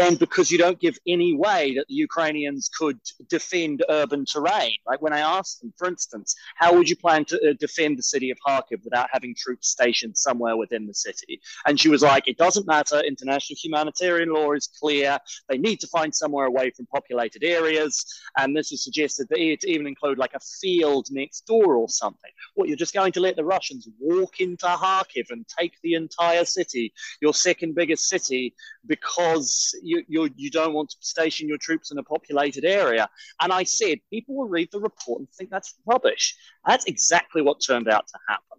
and 0.00 0.18
because 0.18 0.50
you 0.50 0.56
don't 0.56 0.80
give 0.80 0.98
any 1.06 1.34
way 1.34 1.74
that 1.74 1.86
the 1.88 1.94
Ukrainians 1.94 2.70
could 2.76 2.98
defend 3.28 3.84
urban 3.90 4.24
terrain. 4.24 4.76
Like 4.86 5.02
when 5.02 5.12
I 5.12 5.20
asked 5.20 5.60
them, 5.60 5.74
for 5.76 5.88
instance, 5.88 6.34
how 6.56 6.74
would 6.74 6.88
you 6.88 6.96
plan 6.96 7.26
to 7.26 7.36
uh, 7.36 7.52
defend 7.60 7.98
the 7.98 8.02
city 8.02 8.30
of 8.30 8.38
Kharkiv 8.46 8.82
without 8.82 9.08
having 9.12 9.34
troops 9.36 9.68
stationed 9.68 10.16
somewhere 10.16 10.56
within 10.56 10.86
the 10.86 10.94
city? 10.94 11.40
And 11.66 11.78
she 11.78 11.90
was 11.90 12.02
like, 12.02 12.26
it 12.26 12.38
doesn't 12.38 12.66
matter. 12.66 13.00
International 13.00 13.58
humanitarian 13.62 14.32
law 14.32 14.52
is 14.52 14.70
clear. 14.80 15.18
They 15.50 15.58
need 15.58 15.80
to 15.80 15.86
find 15.88 16.14
somewhere 16.14 16.46
away 16.46 16.70
from 16.70 16.86
populated 16.86 17.44
areas. 17.44 18.06
And 18.38 18.56
this 18.56 18.70
was 18.70 18.82
suggested 18.82 19.28
that 19.28 19.38
it 19.38 19.64
even 19.64 19.86
include 19.86 20.16
like 20.16 20.34
a 20.34 20.40
field 20.40 21.08
next 21.10 21.46
door 21.46 21.74
or 21.74 21.90
something. 21.90 22.30
What, 22.54 22.68
you're 22.68 22.76
just 22.76 22.94
going 22.94 23.12
to 23.12 23.20
let 23.20 23.36
the 23.36 23.44
Russians 23.44 23.86
walk 24.00 24.40
into 24.40 24.64
Kharkiv 24.64 25.26
and 25.28 25.44
take 25.46 25.74
the 25.82 25.94
entire 25.94 26.46
city, 26.46 26.94
your 27.20 27.34
second 27.34 27.74
biggest 27.74 28.08
city, 28.08 28.54
because 28.86 29.74
you, 29.90 30.04
you, 30.08 30.30
you 30.36 30.50
don't 30.50 30.72
want 30.72 30.90
to 30.90 30.96
station 31.00 31.48
your 31.48 31.58
troops 31.58 31.90
in 31.90 31.98
a 31.98 32.02
populated 32.02 32.64
area. 32.64 33.08
And 33.40 33.52
I 33.52 33.64
said, 33.64 33.98
people 34.10 34.36
will 34.36 34.48
read 34.48 34.70
the 34.72 34.80
report 34.80 35.20
and 35.20 35.28
think 35.30 35.50
that's 35.50 35.74
rubbish. 35.84 36.36
That's 36.66 36.86
exactly 36.86 37.42
what 37.42 37.60
turned 37.60 37.88
out 37.88 38.06
to 38.08 38.18
happen. 38.28 38.58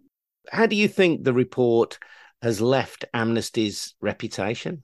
How 0.50 0.66
do 0.66 0.76
you 0.76 0.88
think 0.88 1.24
the 1.24 1.32
report 1.32 1.98
has 2.42 2.60
left 2.60 3.04
Amnesty's 3.14 3.94
reputation? 4.00 4.82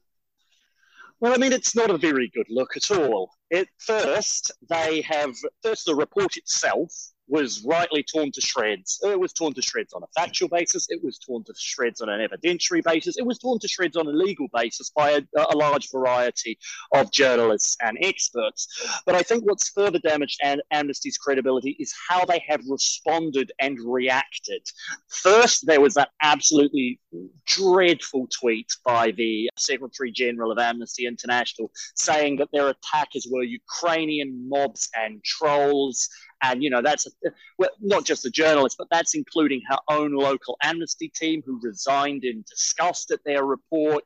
Well, 1.21 1.35
I 1.35 1.37
mean, 1.37 1.53
it's 1.53 1.75
not 1.75 1.91
a 1.91 1.99
very 1.99 2.31
good 2.35 2.47
look 2.49 2.77
at 2.77 2.91
all. 2.93 3.31
At 3.53 3.67
first, 3.79 4.53
they 4.69 5.01
have, 5.03 5.35
first, 5.63 5.87
the 5.87 5.95
report 5.95 6.37
itself 6.37 6.93
was 7.29 7.63
rightly 7.65 8.03
torn 8.03 8.33
to 8.33 8.41
shreds. 8.41 9.01
It 9.05 9.19
was 9.19 9.33
torn 9.33 9.53
to 9.55 9.63
shreds 9.63 9.93
on 9.93 10.03
a 10.03 10.07
factual 10.21 10.49
basis. 10.49 10.87
It 10.89 11.03
was 11.03 11.19
torn 11.19 11.45
to 11.45 11.55
shreds 11.57 12.01
on 12.01 12.09
an 12.09 12.27
evidentiary 12.27 12.83
basis. 12.83 13.19
It 13.19 13.27
was 13.27 13.39
torn 13.39 13.59
to 13.61 13.69
shreds 13.69 13.97
on 13.97 14.07
a 14.07 14.11
legal 14.11 14.49
basis 14.53 14.91
by 14.91 15.11
a, 15.11 15.23
a 15.37 15.57
large 15.57 15.91
variety 15.91 16.59
of 16.95 17.13
journalists 17.13 17.77
and 17.83 17.99
experts. 18.03 19.01
But 19.05 19.15
I 19.15 19.23
think 19.23 19.45
what's 19.45 19.69
further 19.71 19.99
damaged 19.99 20.39
Am- 20.43 20.61
Amnesty's 20.71 21.19
credibility 21.19 21.77
is 21.79 21.95
how 22.09 22.25
they 22.25 22.43
have 22.49 22.61
responded 22.69 23.53
and 23.61 23.79
reacted. 23.85 24.67
First, 25.09 25.67
there 25.67 25.81
was 25.81 25.95
that 25.95 26.11
absolutely 26.23 27.01
dreadful 27.47 28.29
tweet 28.29 28.69
by 28.85 29.11
the 29.13 29.51
Secretary 29.57 30.11
General 30.11 30.53
of 30.53 30.59
Amnesty 30.59 31.07
International 31.07 31.71
saying 31.95 32.37
that 32.37 32.49
their 32.53 32.69
attackers 32.69 33.27
were 33.31 33.43
Ukrainian 33.43 34.49
mobs 34.49 34.89
and 34.97 35.23
trolls 35.25 36.09
and, 36.43 36.63
you 36.63 36.71
know, 36.71 36.83
that's 36.83 37.07
a, 37.07 37.31
well, 37.59 37.71
not 37.81 38.05
just 38.05 38.23
the 38.23 38.31
journalist, 38.31 38.77
but 38.79 38.89
that's 38.91 39.15
including 39.15 39.61
her 39.69 39.79
own 39.89 40.13
local 40.13 40.57
amnesty 40.63 41.09
team 41.09 41.43
who 41.45 41.61
resigned 41.63 42.25
in 42.25 42.45
disgust 42.49 43.11
at 43.11 43.21
their 43.25 43.45
report. 43.45 44.05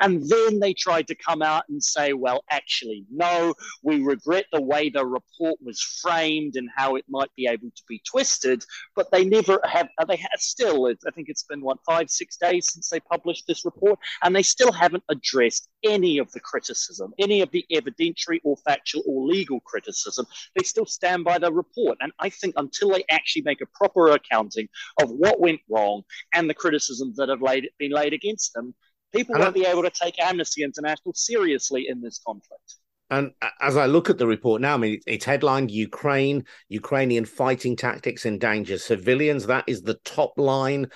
And 0.00 0.26
then 0.28 0.60
they 0.60 0.72
tried 0.72 1.06
to 1.08 1.14
come 1.14 1.42
out 1.42 1.64
and 1.68 1.82
say, 1.82 2.12
well, 2.12 2.42
actually, 2.50 3.04
no, 3.10 3.54
we 3.82 4.02
regret 4.02 4.46
the 4.52 4.62
way 4.62 4.88
the 4.88 5.04
report 5.04 5.56
was 5.62 5.80
framed 6.02 6.56
and 6.56 6.68
how 6.74 6.96
it 6.96 7.04
might 7.08 7.30
be 7.36 7.46
able 7.46 7.70
to 7.74 7.82
be 7.88 8.02
twisted. 8.10 8.64
But 8.96 9.10
they 9.12 9.24
never 9.24 9.60
have, 9.64 9.88
uh, 9.98 10.06
they 10.06 10.16
have 10.16 10.38
still, 10.38 10.86
I 10.86 11.10
think 11.12 11.28
it's 11.28 11.44
been, 11.44 11.60
what, 11.60 11.78
five, 11.86 12.10
six 12.10 12.36
days 12.36 12.72
since 12.72 12.88
they 12.88 13.00
published 13.00 13.46
this 13.46 13.64
report, 13.64 13.98
and 14.22 14.34
they 14.34 14.42
still 14.42 14.72
haven't 14.72 15.04
addressed 15.08 15.68
any 15.84 16.18
of 16.18 16.30
the 16.32 16.40
criticism, 16.40 17.12
any 17.18 17.40
of 17.42 17.50
the 17.50 17.64
evidentiary 17.72 18.40
or 18.44 18.56
factual 18.58 19.02
or 19.06 19.26
legal 19.26 19.60
criticism. 19.60 20.26
They 20.56 20.64
still 20.64 20.86
stand 20.86 21.24
by 21.24 21.38
the 21.38 21.52
report. 21.52 21.98
And 22.00 22.12
I 22.18 22.30
think 22.30 22.54
until 22.56 22.90
they 22.90 23.04
actually 23.10 23.42
make 23.42 23.60
a 23.60 23.66
proper 23.66 24.10
accounting 24.10 24.68
of 25.02 25.10
what 25.10 25.40
went 25.40 25.60
wrong 25.68 26.02
and 26.34 26.48
the 26.48 26.54
criticisms 26.54 27.16
that 27.16 27.28
have 27.28 27.42
laid, 27.42 27.68
been 27.78 27.92
laid 27.92 28.12
against 28.12 28.54
them, 28.54 28.74
people 29.12 29.38
won't 29.38 29.54
be 29.54 29.66
able 29.66 29.82
to 29.82 29.90
take 29.90 30.18
Amnesty 30.18 30.62
International 30.62 31.12
seriously 31.14 31.86
in 31.88 32.00
this 32.00 32.20
conflict. 32.24 32.76
And 33.10 33.32
as 33.60 33.76
I 33.76 33.86
look 33.86 34.08
at 34.08 34.18
the 34.18 34.26
report 34.26 34.60
now, 34.60 34.74
I 34.74 34.76
mean, 34.76 35.00
it's 35.06 35.24
headlined 35.24 35.70
Ukraine, 35.70 36.44
Ukrainian 36.68 37.24
fighting 37.24 37.74
tactics 37.74 38.24
endanger 38.24 38.78
civilians. 38.78 39.46
That 39.46 39.64
is 39.66 39.82
the 39.82 39.98
top 40.04 40.38
line 40.38 40.86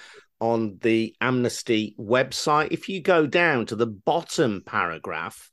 on 0.40 0.78
the 0.82 1.14
Amnesty 1.20 1.96
website. 1.98 2.68
If 2.70 2.88
you 2.88 3.00
go 3.00 3.26
down 3.26 3.66
to 3.66 3.76
the 3.76 3.86
bottom 3.86 4.62
paragraph, 4.64 5.50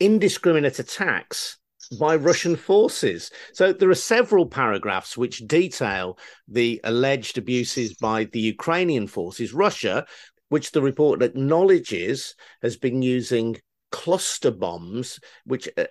indiscriminate 0.00 0.78
attacks 0.78 1.58
by 2.00 2.16
Russian 2.16 2.56
forces. 2.56 3.30
So 3.52 3.72
there 3.72 3.90
are 3.90 3.94
several 3.94 4.46
paragraphs 4.46 5.18
which 5.18 5.46
detail 5.46 6.18
the 6.48 6.80
alleged 6.84 7.36
abuses 7.36 7.94
by 7.94 8.24
the 8.24 8.40
Ukrainian 8.40 9.06
forces. 9.06 9.52
Russia, 9.52 10.06
which 10.54 10.70
the 10.70 10.80
report 10.80 11.20
acknowledges 11.20 12.36
has 12.62 12.76
been 12.76 13.02
using 13.02 13.56
cluster 13.90 14.52
bombs, 14.52 15.18
which 15.44 15.68
uh, 15.76 15.86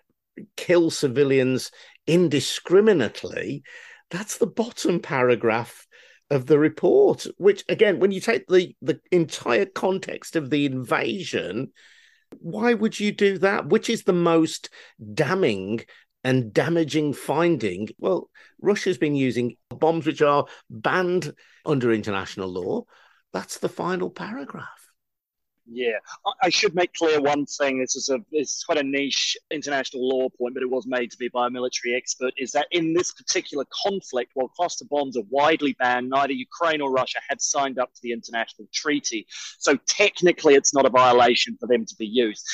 kill 0.56 0.90
civilians 0.90 1.70
indiscriminately. 2.08 3.62
That's 4.10 4.38
the 4.38 4.48
bottom 4.48 5.02
paragraph 5.02 5.86
of 6.30 6.46
the 6.46 6.58
report, 6.58 7.28
which 7.36 7.66
again, 7.68 8.00
when 8.00 8.12
you 8.12 8.22
take 8.22 8.48
the, 8.48 8.74
the 8.82 9.02
entire 9.12 9.66
context 9.66 10.38
of 10.38 10.50
the 10.50 10.66
invasion, 10.66 11.74
why 12.40 12.74
would 12.74 12.98
you 12.98 13.12
do 13.12 13.40
that? 13.40 13.68
Which 13.68 13.90
is 13.90 14.04
the 14.04 14.14
most 14.14 14.70
damning 15.14 15.82
and 16.24 16.54
damaging 16.54 17.12
finding? 17.12 17.90
Well, 17.98 18.30
Russia's 18.62 18.98
been 18.98 19.18
using 19.18 19.58
bombs 19.68 20.06
which 20.06 20.22
are 20.22 20.46
banned 20.70 21.34
under 21.66 21.92
international 21.92 22.48
law. 22.48 22.86
That's 23.34 23.58
the 23.58 23.70
final 23.70 24.10
paragraph. 24.10 24.84
Yeah, 25.66 26.00
I 26.42 26.50
should 26.50 26.76
make 26.76 26.94
clear 26.94 27.22
one 27.22 27.46
thing. 27.46 27.80
This 27.80 27.96
is 27.96 28.10
a 28.10 28.20
it's 28.34 28.66
quite 28.66 28.80
a 28.80 28.84
niche 28.84 29.38
international 29.50 30.08
law 30.10 30.28
point, 30.38 30.56
but 30.56 30.62
it 30.62 30.70
was 30.70 30.86
made 30.86 31.10
to 31.12 31.18
be 31.18 31.30
by 31.30 31.48
a 31.48 31.50
military 31.50 31.96
expert. 31.96 32.34
Is 32.38 32.52
that 32.52 32.68
in 32.72 32.94
this 32.94 33.14
particular 33.14 33.64
conflict, 33.86 34.32
while 34.34 34.50
cluster 34.50 34.84
bombs 34.90 35.16
are 35.16 35.24
widely 35.30 35.74
banned, 35.80 36.10
neither 36.10 36.34
Ukraine 36.34 36.82
or 36.82 36.92
Russia 36.92 37.20
had 37.30 37.42
signed 37.42 37.80
up 37.80 37.94
to 37.94 38.00
the 38.04 38.12
international 38.12 38.68
treaty. 38.74 39.26
So 39.58 39.78
technically, 39.88 40.56
it's 40.56 40.74
not 40.74 40.86
a 40.86 40.90
violation 40.90 41.56
for 41.58 41.68
them 41.68 41.86
to 41.86 41.96
be 41.98 42.08
used. 42.08 42.46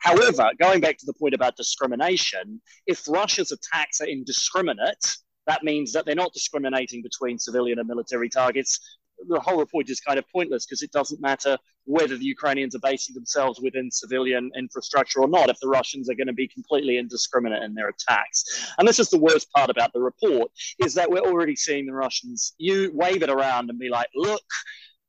However, 0.00 0.50
going 0.60 0.80
back 0.80 0.98
to 0.98 1.06
the 1.06 1.14
point 1.14 1.34
about 1.34 1.56
discrimination, 1.56 2.60
if 2.88 3.06
Russia's 3.06 3.52
attacks 3.52 4.00
are 4.00 4.08
indiscriminate, 4.08 5.16
that 5.46 5.62
means 5.62 5.92
that 5.92 6.04
they're 6.04 6.16
not 6.16 6.32
discriminating 6.32 7.00
between 7.00 7.38
civilian 7.38 7.78
and 7.78 7.86
military 7.86 8.28
targets 8.28 8.80
the 9.28 9.40
whole 9.40 9.58
report 9.58 9.88
is 9.88 10.00
kind 10.00 10.18
of 10.18 10.24
pointless 10.30 10.66
because 10.66 10.82
it 10.82 10.92
doesn't 10.92 11.20
matter 11.20 11.56
whether 11.84 12.16
the 12.16 12.24
Ukrainians 12.24 12.74
are 12.74 12.80
basing 12.80 13.14
themselves 13.14 13.60
within 13.60 13.90
civilian 13.90 14.50
infrastructure 14.56 15.20
or 15.20 15.28
not 15.28 15.48
if 15.48 15.58
the 15.60 15.68
Russians 15.68 16.10
are 16.10 16.14
going 16.14 16.26
to 16.26 16.32
be 16.32 16.48
completely 16.48 16.98
indiscriminate 16.98 17.62
in 17.62 17.74
their 17.74 17.88
attacks. 17.88 18.44
And 18.78 18.86
this 18.86 18.98
is 18.98 19.08
the 19.08 19.18
worst 19.18 19.50
part 19.52 19.70
about 19.70 19.92
the 19.92 20.00
report 20.00 20.50
is 20.78 20.94
that 20.94 21.10
we're 21.10 21.20
already 21.20 21.56
seeing 21.56 21.86
the 21.86 21.94
Russians 21.94 22.54
you 22.58 22.90
wave 22.94 23.22
it 23.22 23.30
around 23.30 23.70
and 23.70 23.78
be 23.78 23.88
like, 23.88 24.08
look, 24.14 24.44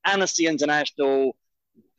Amnesty 0.05 0.47
International 0.47 1.35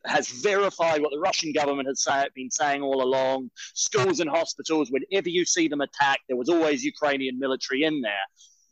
has 0.05 0.29
verified 0.29 1.01
what 1.01 1.11
the 1.11 1.19
Russian 1.19 1.51
government 1.51 1.87
has 1.87 2.01
say, 2.01 2.25
been 2.33 2.49
saying 2.49 2.81
all 2.81 3.03
along. 3.03 3.51
Schools 3.73 4.21
and 4.21 4.29
hospitals, 4.29 4.89
whenever 4.89 5.29
you 5.29 5.45
see 5.45 5.67
them 5.67 5.81
attacked, 5.81 6.21
there 6.27 6.37
was 6.37 6.49
always 6.49 6.83
Ukrainian 6.83 7.37
military 7.37 7.83
in 7.83 8.01
there 8.01 8.13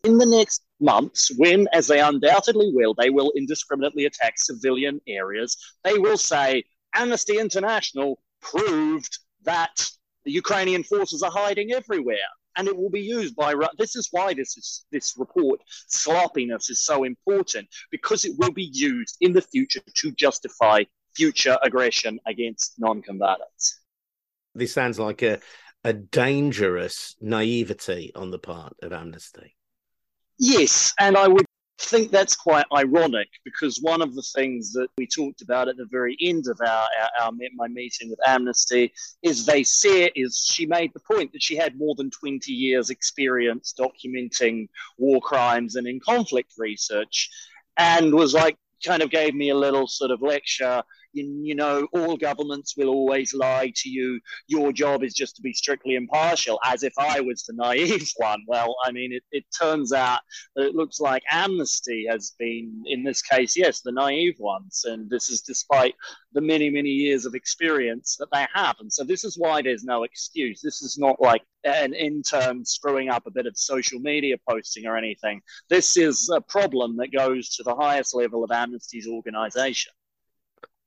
in 0.04 0.18
the 0.18 0.26
next 0.26 0.64
months, 0.80 1.32
when, 1.38 1.68
as 1.74 1.88
they 1.88 2.00
undoubtedly 2.00 2.72
will, 2.74 2.94
they 2.94 3.10
will 3.10 3.32
indiscriminately 3.36 4.06
attack 4.06 4.36
civilian 4.38 5.02
areas, 5.08 5.58
they 5.84 5.98
will 5.98 6.18
say 6.18 6.64
Amnesty 6.94 7.38
International 7.38 8.20
proved 8.42 9.18
that 9.44 9.90
the 10.26 10.32
Ukrainian 10.32 10.84
forces 10.84 11.24
are 11.24 11.32
hiding 11.32 11.72
everywhere. 11.72 12.30
And 12.56 12.68
it 12.68 12.76
will 12.76 12.90
be 12.90 13.02
used 13.02 13.36
by. 13.36 13.54
This 13.78 13.96
is 13.96 14.10
why 14.10 14.34
this 14.34 14.58
is 14.58 14.86
this 14.92 15.14
report 15.16 15.62
sloppiness 15.90 16.72
is 16.72 16.84
so 16.84 17.04
important 17.04 17.68
because 17.92 18.26
it 18.26 18.34
will 18.40 18.52
be 18.52 18.72
used 18.74 19.16
in 19.22 19.32
the 19.32 19.44
future 19.44 19.82
to 19.98 20.12
justify 20.14 20.84
future 21.16 21.60
aggression 21.62 22.20
against 22.26 22.74
non-combatants. 22.80 23.82
This 24.56 24.74
sounds 24.74 24.98
like 24.98 25.22
a 25.22 25.40
a 25.84 25.94
dangerous 25.94 27.16
naivety 27.22 28.12
on 28.16 28.32
the 28.32 28.40
part 28.40 28.74
of 28.82 28.92
Amnesty. 28.92 29.57
Yes, 30.40 30.94
and 31.00 31.18
I 31.18 31.28
would 31.28 31.46
think 31.80 32.12
that's 32.12 32.36
quite 32.36 32.66
ironic 32.76 33.28
because 33.46 33.80
one 33.82 34.02
of 34.02 34.16
the 34.16 34.24
things 34.36 34.72
that 34.74 34.88
we 34.98 35.08
talked 35.08 35.42
about 35.42 35.68
at 35.68 35.78
the 35.78 35.88
very 35.92 36.18
end 36.22 36.46
of 36.48 36.60
our, 36.62 36.86
our, 37.02 37.10
our, 37.22 37.32
my 37.56 37.68
meeting 37.68 38.10
with 38.10 38.20
Amnesty 38.28 38.92
is 39.22 39.46
they 39.46 39.64
said 39.64 40.12
is 40.16 40.50
she 40.52 40.66
made 40.66 40.92
the 40.94 41.00
point 41.00 41.32
that 41.34 41.44
she 41.44 41.56
had 41.56 41.78
more 41.78 41.96
than 41.96 42.10
20 42.12 42.52
years 42.52 42.90
experience 42.90 43.74
documenting 43.80 44.68
war 44.98 45.22
crimes 45.22 45.76
and 45.76 45.88
in 45.88 46.00
conflict 46.00 46.54
research 46.58 47.30
and 47.78 48.14
was 48.14 48.34
like 48.34 48.58
kind 48.86 49.02
of 49.02 49.10
gave 49.10 49.34
me 49.34 49.50
a 49.50 49.56
little 49.56 49.88
sort 49.88 50.12
of 50.12 50.22
lecture 50.22 50.84
you, 51.14 51.42
you 51.44 51.56
know, 51.56 51.88
all 51.94 52.18
governments 52.18 52.76
will 52.78 52.90
always 52.90 53.34
lie 53.34 53.72
to 53.76 53.90
you. 53.90 54.20
Your 54.48 54.72
job 54.72 55.04
is 55.04 55.14
just 55.14 55.36
to 55.38 55.42
be 55.42 55.54
strictly 55.54 55.96
impartial, 55.96 56.60
as 56.64 56.84
if 56.84 56.94
I 56.98 57.20
was 57.22 57.44
the 57.44 57.54
naive 57.54 58.10
one. 58.18 58.44
Well, 58.48 58.76
I 58.86 58.92
mean, 58.92 59.14
it, 59.14 59.24
it 59.32 59.46
turns 59.58 59.94
out 59.94 60.20
that 60.56 60.66
it 60.66 60.76
looks 60.76 61.00
like 61.00 61.24
Amnesty 61.32 62.06
has 62.10 62.34
been, 62.38 62.84
in 62.86 63.04
this 63.04 63.22
case, 63.22 63.56
yes, 63.58 63.82
the 63.82 63.92
naive 63.92 64.36
ones. 64.40 64.86
And 64.86 65.10
this 65.10 65.30
is 65.30 65.42
despite 65.42 65.96
the 66.34 66.42
many, 66.42 66.70
many 66.70 66.90
years 66.90 67.26
of 67.26 67.36
experience 67.36 68.16
that 68.20 68.30
they 68.32 68.46
have. 68.54 68.76
And 68.80 68.92
so 68.92 69.04
this 69.04 69.24
is 69.24 69.38
why 69.38 69.62
there's 69.62 69.84
no 69.84 70.04
excuse. 70.04 70.62
This 70.62 70.82
is 70.82 70.98
not 70.98 71.22
like 71.22 71.44
an 71.64 71.94
intern 71.94 72.64
screwing 72.64 73.10
up 73.10 73.26
a 73.26 73.32
bit 73.32 73.46
of 73.46 73.58
social 73.58 74.00
media 74.00 74.36
posting 74.48 74.86
or 74.86 74.98
anything. 74.98 75.42
This 75.70 75.98
is 75.98 76.30
a 76.34 76.42
problem 76.42 76.98
that 76.98 77.12
goes 77.12 77.50
to 77.56 77.64
the 77.64 77.76
highest 77.76 78.16
level 78.16 78.44
of 78.44 78.52
Amnesty's 78.52 79.08
organization. 79.08 79.92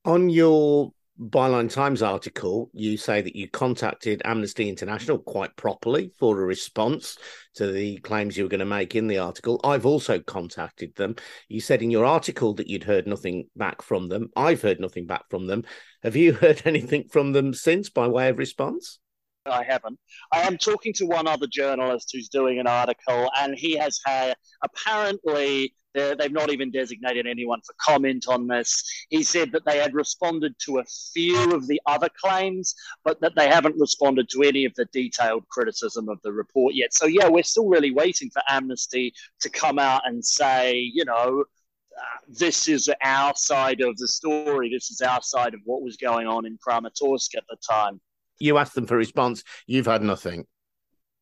On 0.05 0.31
your 0.31 0.93
Byline 1.21 1.71
Times 1.71 2.01
article, 2.01 2.71
you 2.73 2.97
say 2.97 3.21
that 3.21 3.37
you 3.37 3.51
contacted 3.51 4.23
Amnesty 4.25 4.71
International 4.71 5.19
quite 5.19 5.55
properly 5.57 6.11
for 6.19 6.41
a 6.41 6.47
response 6.47 7.19
to 7.57 7.71
the 7.71 7.99
claims 7.99 8.35
you 8.35 8.45
were 8.45 8.49
going 8.49 8.61
to 8.61 8.65
make 8.65 8.95
in 8.95 9.07
the 9.07 9.19
article. 9.19 9.61
I've 9.63 9.85
also 9.85 10.19
contacted 10.19 10.95
them. 10.97 11.17
You 11.49 11.61
said 11.61 11.83
in 11.83 11.91
your 11.91 12.07
article 12.07 12.55
that 12.55 12.69
you'd 12.69 12.85
heard 12.85 13.07
nothing 13.07 13.49
back 13.55 13.83
from 13.83 14.09
them. 14.09 14.31
I've 14.35 14.63
heard 14.63 14.81
nothing 14.81 15.05
back 15.05 15.25
from 15.29 15.47
them. 15.47 15.65
Have 16.03 16.17
you 16.17 16.33
heard 16.35 16.63
anything 16.65 17.09
from 17.13 17.33
them 17.33 17.53
since 17.53 17.91
by 17.91 18.09
way 18.09 18.31
of 18.31 18.39
response? 18.39 18.99
I 19.45 19.65
haven't. 19.65 19.99
I 20.33 20.41
am 20.41 20.57
talking 20.57 20.95
to 20.95 21.07
one 21.07 21.27
other 21.27 21.47
journalist 21.47 22.11
who's 22.13 22.29
doing 22.31 22.59
an 22.59 22.67
article, 22.67 23.31
and 23.39 23.55
he 23.55 23.77
has 23.77 24.01
had 24.07 24.35
apparently 24.63 25.75
they've 25.95 26.33
not 26.33 26.51
even 26.51 26.71
designated 26.71 27.27
anyone 27.27 27.61
for 27.67 27.75
comment 27.81 28.27
on 28.29 28.47
this. 28.47 28.85
He 29.09 29.23
said 29.23 29.53
that 29.53 29.65
they 29.65 29.79
had 29.79 29.95
responded 29.95 30.55
to 30.61 30.79
a 30.79 30.85
few 31.13 31.53
of 31.53 31.67
the 31.67 31.81
other 31.87 32.09
claims, 32.23 32.75
but 33.05 33.21
that 33.21 33.35
they 33.37 33.49
haven't 33.49 33.77
responded 33.79 34.29
to 34.31 34.43
any 34.43 34.65
of 34.65 34.75
the 34.75 34.87
detailed 34.93 35.49
criticism 35.49 36.09
of 36.09 36.19
the 36.23 36.33
report 36.33 36.75
yet. 36.75 36.95
So, 36.95 37.07
yeah, 37.07 37.29
we're 37.29 37.43
still 37.43 37.69
really 37.69 37.93
waiting 37.93 38.31
for 38.31 38.43
Amnesty 38.49 39.13
to 39.41 39.51
come 39.51 39.79
out 39.79 40.03
and 40.05 40.25
say, 40.25 40.79
you 40.79 41.05
know, 41.05 41.45
uh, 41.97 42.19
this 42.29 42.69
is 42.69 42.91
our 43.03 43.35
side 43.37 43.81
of 43.81 43.97
the 43.97 44.09
story. 44.09 44.71
This 44.71 44.91
is 44.91 45.01
our 45.01 45.23
side 45.23 45.55
of 45.55 45.61
what 45.65 45.83
was 45.83 45.97
going 45.97 46.27
on 46.27 46.47
in 46.47 46.59
Kramatorsk 46.67 47.37
at 47.37 47.45
the 47.49 47.57
time. 47.69 48.01
You 48.39 48.57
asked 48.57 48.75
them 48.75 48.87
for 48.87 48.97
response. 48.97 49.45
You've 49.67 49.87
had 49.87 50.03
nothing. 50.03 50.47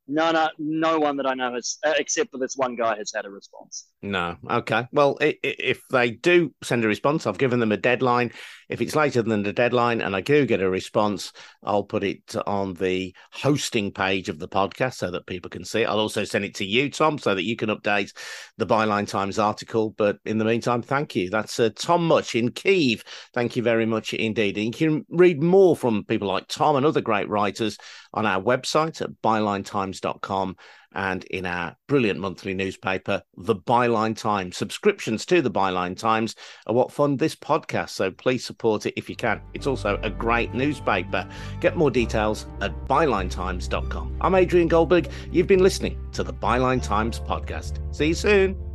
No, 0.09 0.33
no, 0.33 0.49
no 0.59 0.99
one 0.99 1.18
that 1.18 1.27
I 1.27 1.35
know 1.35 1.53
has, 1.53 1.77
uh, 1.85 1.92
except 1.99 2.31
for 2.31 2.38
this 2.38 2.57
one 2.57 2.77
guy, 2.77 2.97
has 2.97 3.12
had 3.14 3.27
a 3.27 3.31
response. 3.31 3.87
No. 4.01 4.37
Okay. 4.51 4.87
Well, 4.90 5.18
if 5.21 5.83
they 5.90 6.11
do 6.12 6.55
send 6.62 6.85
a 6.85 6.88
response, 6.88 7.27
I've 7.27 7.37
given 7.37 7.61
them 7.61 7.73
a 7.73 7.77
deadline. 7.77 8.33
If 8.69 8.81
it's 8.81 8.97
later 8.97 9.23
than 9.23 9.43
the 9.43 9.53
deadline 9.53 10.01
and 10.01 10.15
I 10.15 10.21
do 10.21 10.47
get 10.47 10.61
a 10.61 10.69
response, 10.69 11.33
I'll 11.63 11.85
put 11.85 12.05
it 12.05 12.37
on 12.47 12.75
the 12.75 13.15
hosting 13.33 13.93
page 13.93 14.29
of 14.29 14.39
the 14.39 14.49
podcast 14.49 14.95
so 14.95 15.11
that 15.11 15.27
people 15.27 15.49
can 15.49 15.65
see 15.65 15.83
it. 15.83 15.89
I'll 15.89 16.01
also 16.01 16.25
send 16.25 16.45
it 16.45 16.55
to 16.57 16.65
you, 16.65 16.91
Tom, 16.91 17.19
so 17.19 17.35
that 17.35 17.45
you 17.45 17.57
can 17.57 17.71
update 17.71 18.13
the 18.59 18.67
Byline 18.67 19.09
Times 19.09 19.39
article. 19.39 19.95
But 19.97 20.19
in 20.25 20.39
the 20.39 20.45
meantime, 20.45 20.83
thank 20.83 21.17
you. 21.17 21.31
That's 21.31 21.59
uh, 21.59 21.71
Tom 21.75 22.07
Mutch 22.07 22.35
in 22.35 22.51
Kiev. 22.51 23.05
Thank 23.33 23.57
you 23.57 23.63
very 23.63 23.87
much 23.87 24.13
indeed. 24.13 24.57
And 24.57 24.67
you 24.67 24.73
can 24.73 25.07
read 25.09 25.43
more 25.43 25.77
from 25.77 26.05
people 26.05 26.29
like 26.29 26.49
Tom 26.49 26.77
and 26.77 26.85
other 26.85 27.01
great 27.01 27.29
writers 27.29 27.79
on 28.13 28.27
our 28.27 28.43
website 28.43 29.01
at 29.01 29.11
bylinetimes.com 29.23 30.57
and 30.99 31.25
in 31.27 31.47
our 31.47 31.77
brilliant 31.87 32.19
monthly 32.19 32.53
newspaper, 32.53 33.23
The 33.37 33.55
Byline 33.55 34.17
Times. 34.17 34.57
Subscriptions 34.57 35.25
to 35.27 35.41
The 35.41 35.51
Byline 35.51 35.97
Times 35.97 36.35
are 36.67 36.75
what 36.75 36.93
fund 36.93 37.19
this 37.19 37.37
podcast, 37.37 37.91
so 37.91 38.11
please 38.11 38.45
support 38.45 38.85
it 38.85 38.95
if 38.97 39.09
you 39.09 39.15
can. 39.15 39.41
It's 39.55 39.69
also 39.69 39.99
a 40.03 40.11
great 40.11 40.53
newspaper. 40.55 41.27
Get 41.61 41.77
more 41.77 41.93
details 41.93 42.47
at 42.61 42.75
bylinetimes.com. 42.87 44.19
I'm 44.21 44.35
Adrian 44.35 44.69
Goldberg. 44.69 45.09
You've 45.31 45.47
been 45.47 45.63
listening 45.63 45.99
to 46.13 46.25
the 46.25 46.35
Byline 46.35 46.83
Times 46.83 47.21
podcast. 47.21 47.79
See 47.95 48.09
you 48.09 48.15
soon. 48.15 48.68